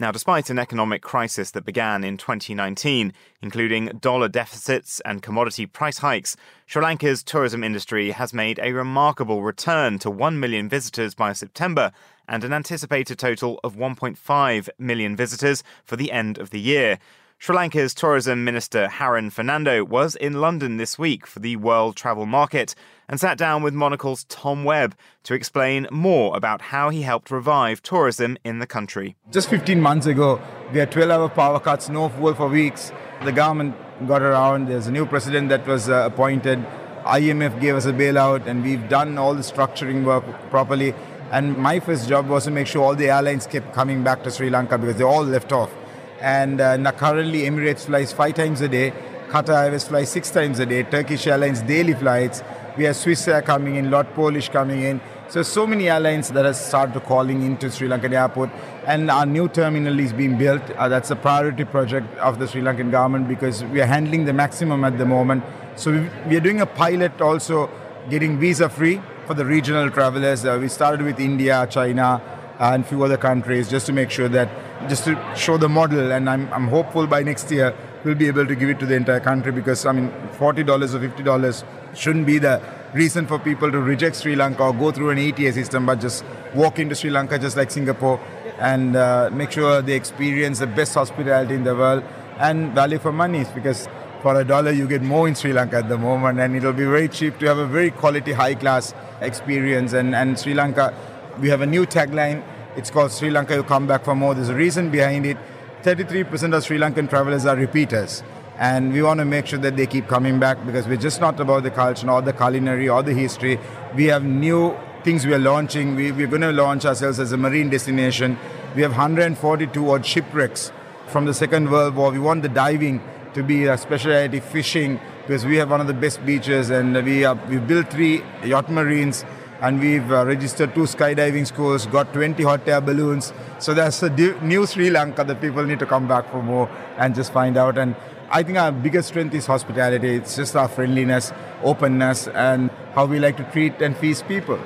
Now, 0.00 0.12
despite 0.12 0.48
an 0.48 0.60
economic 0.60 1.02
crisis 1.02 1.50
that 1.50 1.64
began 1.64 2.04
in 2.04 2.18
2019, 2.18 3.12
including 3.42 3.86
dollar 4.00 4.28
deficits 4.28 5.00
and 5.00 5.22
commodity 5.22 5.66
price 5.66 5.98
hikes, 5.98 6.36
Sri 6.66 6.80
Lanka's 6.80 7.24
tourism 7.24 7.64
industry 7.64 8.12
has 8.12 8.32
made 8.32 8.60
a 8.62 8.72
remarkable 8.72 9.42
return 9.42 9.98
to 9.98 10.08
1 10.08 10.38
million 10.38 10.68
visitors 10.68 11.16
by 11.16 11.32
September 11.32 11.90
and 12.28 12.44
an 12.44 12.52
anticipated 12.52 13.18
total 13.18 13.58
of 13.64 13.74
1.5 13.74 14.68
million 14.78 15.16
visitors 15.16 15.64
for 15.84 15.96
the 15.96 16.12
end 16.12 16.38
of 16.38 16.50
the 16.50 16.60
year. 16.60 17.00
Sri 17.40 17.54
Lanka's 17.54 17.94
tourism 17.94 18.42
minister 18.42 18.88
Harin 18.88 19.30
Fernando 19.30 19.84
was 19.84 20.16
in 20.16 20.40
London 20.40 20.76
this 20.76 20.98
week 20.98 21.24
for 21.24 21.38
the 21.38 21.54
World 21.54 21.94
Travel 21.94 22.26
Market 22.26 22.74
and 23.08 23.20
sat 23.20 23.38
down 23.38 23.62
with 23.62 23.72
Monocle's 23.72 24.24
Tom 24.24 24.64
Webb 24.64 24.96
to 25.22 25.34
explain 25.34 25.86
more 25.92 26.36
about 26.36 26.60
how 26.60 26.90
he 26.90 27.02
helped 27.02 27.30
revive 27.30 27.80
tourism 27.80 28.38
in 28.44 28.58
the 28.58 28.66
country. 28.66 29.14
Just 29.30 29.48
15 29.50 29.80
months 29.80 30.06
ago, 30.06 30.42
we 30.72 30.80
had 30.80 30.90
12 30.90 31.10
hour 31.12 31.28
power 31.28 31.60
cuts, 31.60 31.88
no 31.88 32.08
fuel 32.08 32.34
for 32.34 32.48
weeks. 32.48 32.90
The 33.22 33.30
government 33.30 33.76
got 34.08 34.20
around, 34.20 34.66
there's 34.66 34.88
a 34.88 34.92
new 34.92 35.06
president 35.06 35.48
that 35.50 35.64
was 35.64 35.88
uh, 35.88 36.06
appointed. 36.12 36.58
IMF 37.04 37.60
gave 37.60 37.76
us 37.76 37.86
a 37.86 37.92
bailout, 37.92 38.48
and 38.48 38.64
we've 38.64 38.88
done 38.88 39.16
all 39.16 39.32
the 39.32 39.42
structuring 39.42 40.02
work 40.02 40.24
properly. 40.50 40.92
And 41.30 41.56
my 41.56 41.78
first 41.78 42.08
job 42.08 42.26
was 42.28 42.44
to 42.44 42.50
make 42.50 42.66
sure 42.66 42.82
all 42.82 42.96
the 42.96 43.10
airlines 43.10 43.46
kept 43.46 43.72
coming 43.72 44.02
back 44.02 44.24
to 44.24 44.30
Sri 44.32 44.50
Lanka 44.50 44.76
because 44.76 44.96
they 44.96 45.04
all 45.04 45.22
left 45.22 45.52
off. 45.52 45.72
And 46.20 46.60
uh, 46.60 46.92
currently, 46.92 47.42
Emirates 47.42 47.86
flies 47.86 48.12
five 48.12 48.34
times 48.34 48.60
a 48.60 48.68
day, 48.68 48.92
Qatar 49.28 49.64
Airways 49.64 49.84
flies 49.84 50.10
six 50.10 50.30
times 50.30 50.58
a 50.58 50.66
day, 50.66 50.82
Turkish 50.82 51.26
Airlines 51.26 51.62
daily 51.62 51.94
flights. 51.94 52.42
We 52.76 52.84
have 52.84 52.96
Swiss 52.96 53.28
Air 53.28 53.42
coming 53.42 53.76
in, 53.76 53.90
lot 53.90 54.14
Polish 54.14 54.48
coming 54.48 54.82
in. 54.82 55.00
So, 55.28 55.42
so 55.42 55.66
many 55.66 55.90
airlines 55.90 56.30
that 56.30 56.46
have 56.46 56.56
started 56.56 57.02
calling 57.02 57.42
into 57.42 57.70
Sri 57.70 57.86
Lankan 57.86 58.14
airport. 58.14 58.48
And 58.86 59.10
our 59.10 59.26
new 59.26 59.46
terminal 59.48 60.00
is 60.00 60.14
being 60.14 60.38
built. 60.38 60.62
Uh, 60.70 60.88
that's 60.88 61.10
a 61.10 61.16
priority 61.16 61.66
project 61.66 62.16
of 62.16 62.38
the 62.38 62.48
Sri 62.48 62.62
Lankan 62.62 62.90
government 62.90 63.28
because 63.28 63.62
we 63.64 63.82
are 63.82 63.86
handling 63.86 64.24
the 64.24 64.32
maximum 64.32 64.84
at 64.84 64.96
the 64.96 65.04
moment. 65.04 65.44
So, 65.76 66.08
we, 66.26 66.36
are 66.36 66.40
doing 66.40 66.62
a 66.62 66.66
pilot 66.66 67.20
also 67.20 67.68
getting 68.08 68.38
visa 68.38 68.70
free 68.70 69.02
for 69.26 69.34
the 69.34 69.44
regional 69.44 69.90
travelers. 69.90 70.46
Uh, 70.46 70.56
we 70.58 70.68
started 70.68 71.02
with 71.02 71.20
India, 71.20 71.66
China, 71.70 72.22
and 72.58 72.82
a 72.82 72.86
few 72.86 73.04
other 73.04 73.18
countries 73.18 73.68
just 73.68 73.84
to 73.86 73.92
make 73.92 74.10
sure 74.10 74.28
that, 74.28 74.48
just 74.88 75.04
to 75.04 75.18
show 75.36 75.56
the 75.56 75.68
model. 75.68 76.12
And 76.12 76.28
I'm, 76.28 76.52
I'm 76.52 76.68
hopeful 76.68 77.06
by 77.06 77.22
next 77.22 77.50
year 77.50 77.74
we'll 78.04 78.14
be 78.14 78.28
able 78.28 78.46
to 78.46 78.54
give 78.54 78.68
it 78.68 78.78
to 78.78 78.86
the 78.86 78.94
entire 78.94 79.20
country 79.20 79.50
because, 79.52 79.84
I 79.84 79.92
mean, 79.92 80.10
$40 80.38 80.94
or 80.94 80.98
$50 80.98 81.64
shouldn't 81.94 82.26
be 82.26 82.38
the 82.38 82.62
reason 82.94 83.26
for 83.26 83.38
people 83.38 83.70
to 83.70 83.80
reject 83.80 84.16
Sri 84.16 84.36
Lanka 84.36 84.62
or 84.62 84.72
go 84.72 84.92
through 84.92 85.10
an 85.10 85.18
ETA 85.18 85.52
system, 85.52 85.84
but 85.84 86.00
just 86.00 86.24
walk 86.54 86.78
into 86.78 86.94
Sri 86.94 87.10
Lanka 87.10 87.38
just 87.38 87.56
like 87.56 87.70
Singapore 87.70 88.20
and 88.58 88.96
uh, 88.96 89.30
make 89.32 89.50
sure 89.50 89.82
they 89.82 89.94
experience 89.94 90.58
the 90.60 90.66
best 90.66 90.94
hospitality 90.94 91.54
in 91.54 91.64
the 91.64 91.74
world 91.74 92.02
and 92.38 92.72
value 92.72 92.98
for 92.98 93.12
money 93.12 93.44
because 93.54 93.88
for 94.22 94.40
a 94.40 94.44
dollar 94.44 94.70
you 94.72 94.86
get 94.88 95.02
more 95.02 95.28
in 95.28 95.34
Sri 95.34 95.52
Lanka 95.52 95.76
at 95.76 95.88
the 95.88 95.98
moment 95.98 96.40
and 96.40 96.56
it'll 96.56 96.72
be 96.72 96.84
very 96.84 97.08
cheap 97.08 97.38
to 97.38 97.46
have 97.46 97.58
a 97.58 97.66
very 97.66 97.90
quality 97.90 98.32
high 98.32 98.54
class 98.54 98.94
experience 99.20 99.92
and, 99.92 100.14
and 100.14 100.38
Sri 100.38 100.54
Lanka 100.54 100.94
we 101.40 101.48
have 101.48 101.60
a 101.60 101.66
new 101.66 101.86
tagline. 101.86 102.42
It's 102.78 102.90
called 102.90 103.10
Sri 103.10 103.28
Lanka, 103.28 103.56
you 103.56 103.64
come 103.64 103.88
back 103.88 104.04
for 104.04 104.14
more. 104.14 104.36
There's 104.36 104.50
a 104.50 104.54
reason 104.54 104.88
behind 104.88 105.26
it. 105.26 105.36
33% 105.82 106.56
of 106.56 106.62
Sri 106.62 106.78
Lankan 106.78 107.10
travelers 107.10 107.44
are 107.44 107.56
repeaters. 107.56 108.22
And 108.56 108.92
we 108.92 109.02
want 109.02 109.18
to 109.18 109.24
make 109.24 109.46
sure 109.46 109.58
that 109.58 109.76
they 109.76 109.88
keep 109.88 110.06
coming 110.06 110.38
back 110.38 110.64
because 110.64 110.86
we're 110.86 110.96
just 110.96 111.20
not 111.20 111.40
about 111.40 111.64
the 111.64 111.72
culture 111.72 112.08
or 112.08 112.22
the 112.22 112.32
culinary 112.32 112.88
or 112.88 113.02
the 113.02 113.12
history. 113.12 113.58
We 113.96 114.04
have 114.04 114.22
new 114.22 114.76
things 115.02 115.26
we 115.26 115.34
are 115.34 115.40
launching. 115.40 115.96
We, 115.96 116.12
we're 116.12 116.28
going 116.28 116.42
to 116.42 116.52
launch 116.52 116.84
ourselves 116.84 117.18
as 117.18 117.32
a 117.32 117.36
marine 117.36 117.68
destination. 117.68 118.38
We 118.76 118.82
have 118.82 118.92
142 118.92 119.90
odd 119.90 120.06
shipwrecks 120.06 120.70
from 121.08 121.24
the 121.24 121.34
Second 121.34 121.72
World 121.72 121.96
War. 121.96 122.12
We 122.12 122.20
want 122.20 122.42
the 122.42 122.48
diving 122.48 123.02
to 123.34 123.42
be 123.42 123.64
a 123.64 123.76
specialty, 123.76 124.38
fishing, 124.38 125.00
because 125.22 125.44
we 125.44 125.56
have 125.56 125.68
one 125.68 125.80
of 125.80 125.88
the 125.88 125.94
best 125.94 126.24
beaches 126.24 126.70
and 126.70 126.94
we, 127.04 127.24
are, 127.24 127.34
we 127.34 127.58
built 127.58 127.90
three 127.90 128.22
yacht 128.44 128.70
marines 128.70 129.24
and 129.60 129.80
we've 129.80 130.10
uh, 130.12 130.24
registered 130.24 130.74
two 130.74 130.82
skydiving 130.82 131.46
schools, 131.46 131.86
got 131.86 132.12
20 132.12 132.42
hot 132.42 132.66
air 132.68 132.80
balloons. 132.80 133.32
So 133.58 133.74
that's 133.74 134.02
a 134.02 134.10
new 134.10 134.66
Sri 134.66 134.90
Lanka 134.90 135.24
that 135.24 135.40
people 135.40 135.64
need 135.64 135.78
to 135.80 135.86
come 135.86 136.06
back 136.06 136.30
for 136.30 136.42
more 136.42 136.68
and 136.96 137.14
just 137.14 137.32
find 137.32 137.56
out. 137.56 137.78
And 137.78 137.96
I 138.30 138.42
think 138.42 138.58
our 138.58 138.70
biggest 138.70 139.08
strength 139.08 139.34
is 139.34 139.46
hospitality. 139.46 140.16
It's 140.16 140.36
just 140.36 140.54
our 140.54 140.68
friendliness, 140.68 141.32
openness, 141.62 142.28
and 142.28 142.70
how 142.94 143.06
we 143.06 143.18
like 143.18 143.36
to 143.38 143.44
treat 143.44 143.80
and 143.80 143.96
feast 143.96 144.28
people. 144.28 144.60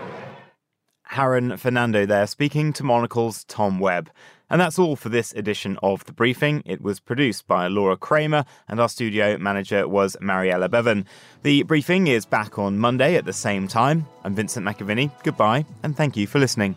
Harin 1.13 1.59
Fernando 1.59 2.07
there 2.07 2.27
speaking 2.27 2.73
to 2.73 2.85
Monocle's 2.85 3.45
Tom 3.45 3.79
Webb. 3.79 4.11
And 4.53 4.61
that's 4.61 4.79
all 4.79 4.97
for 4.97 5.09
this 5.09 5.33
edition 5.33 5.79
of 5.83 6.05
The 6.05 6.12
Briefing. 6.12 6.62
It 6.67 6.83
was 6.83 7.01
produced 7.01 7.47
by 7.47 7.69
Laura 7.69 7.97
Kramer, 7.97 8.45
and 8.69 8.79
our 8.79 8.88
studio 8.91 9.38
manager 9.38 9.88
was 9.88 10.15
Mariella 10.21 10.69
Bevan. 10.69 11.07
The 11.43 11.62
Briefing 11.62 12.07
is 12.07 12.27
back 12.27 12.59
on 12.59 12.77
Monday 12.77 13.17
at 13.17 13.25
the 13.25 13.33
same 13.33 13.67
time. 13.67 14.07
I'm 14.25 14.35
Vincent 14.35 14.67
McAviney. 14.67 15.11
Goodbye, 15.23 15.65
and 15.83 15.97
thank 15.97 16.19
you 16.19 16.27
for 16.27 16.38
listening. 16.38 16.77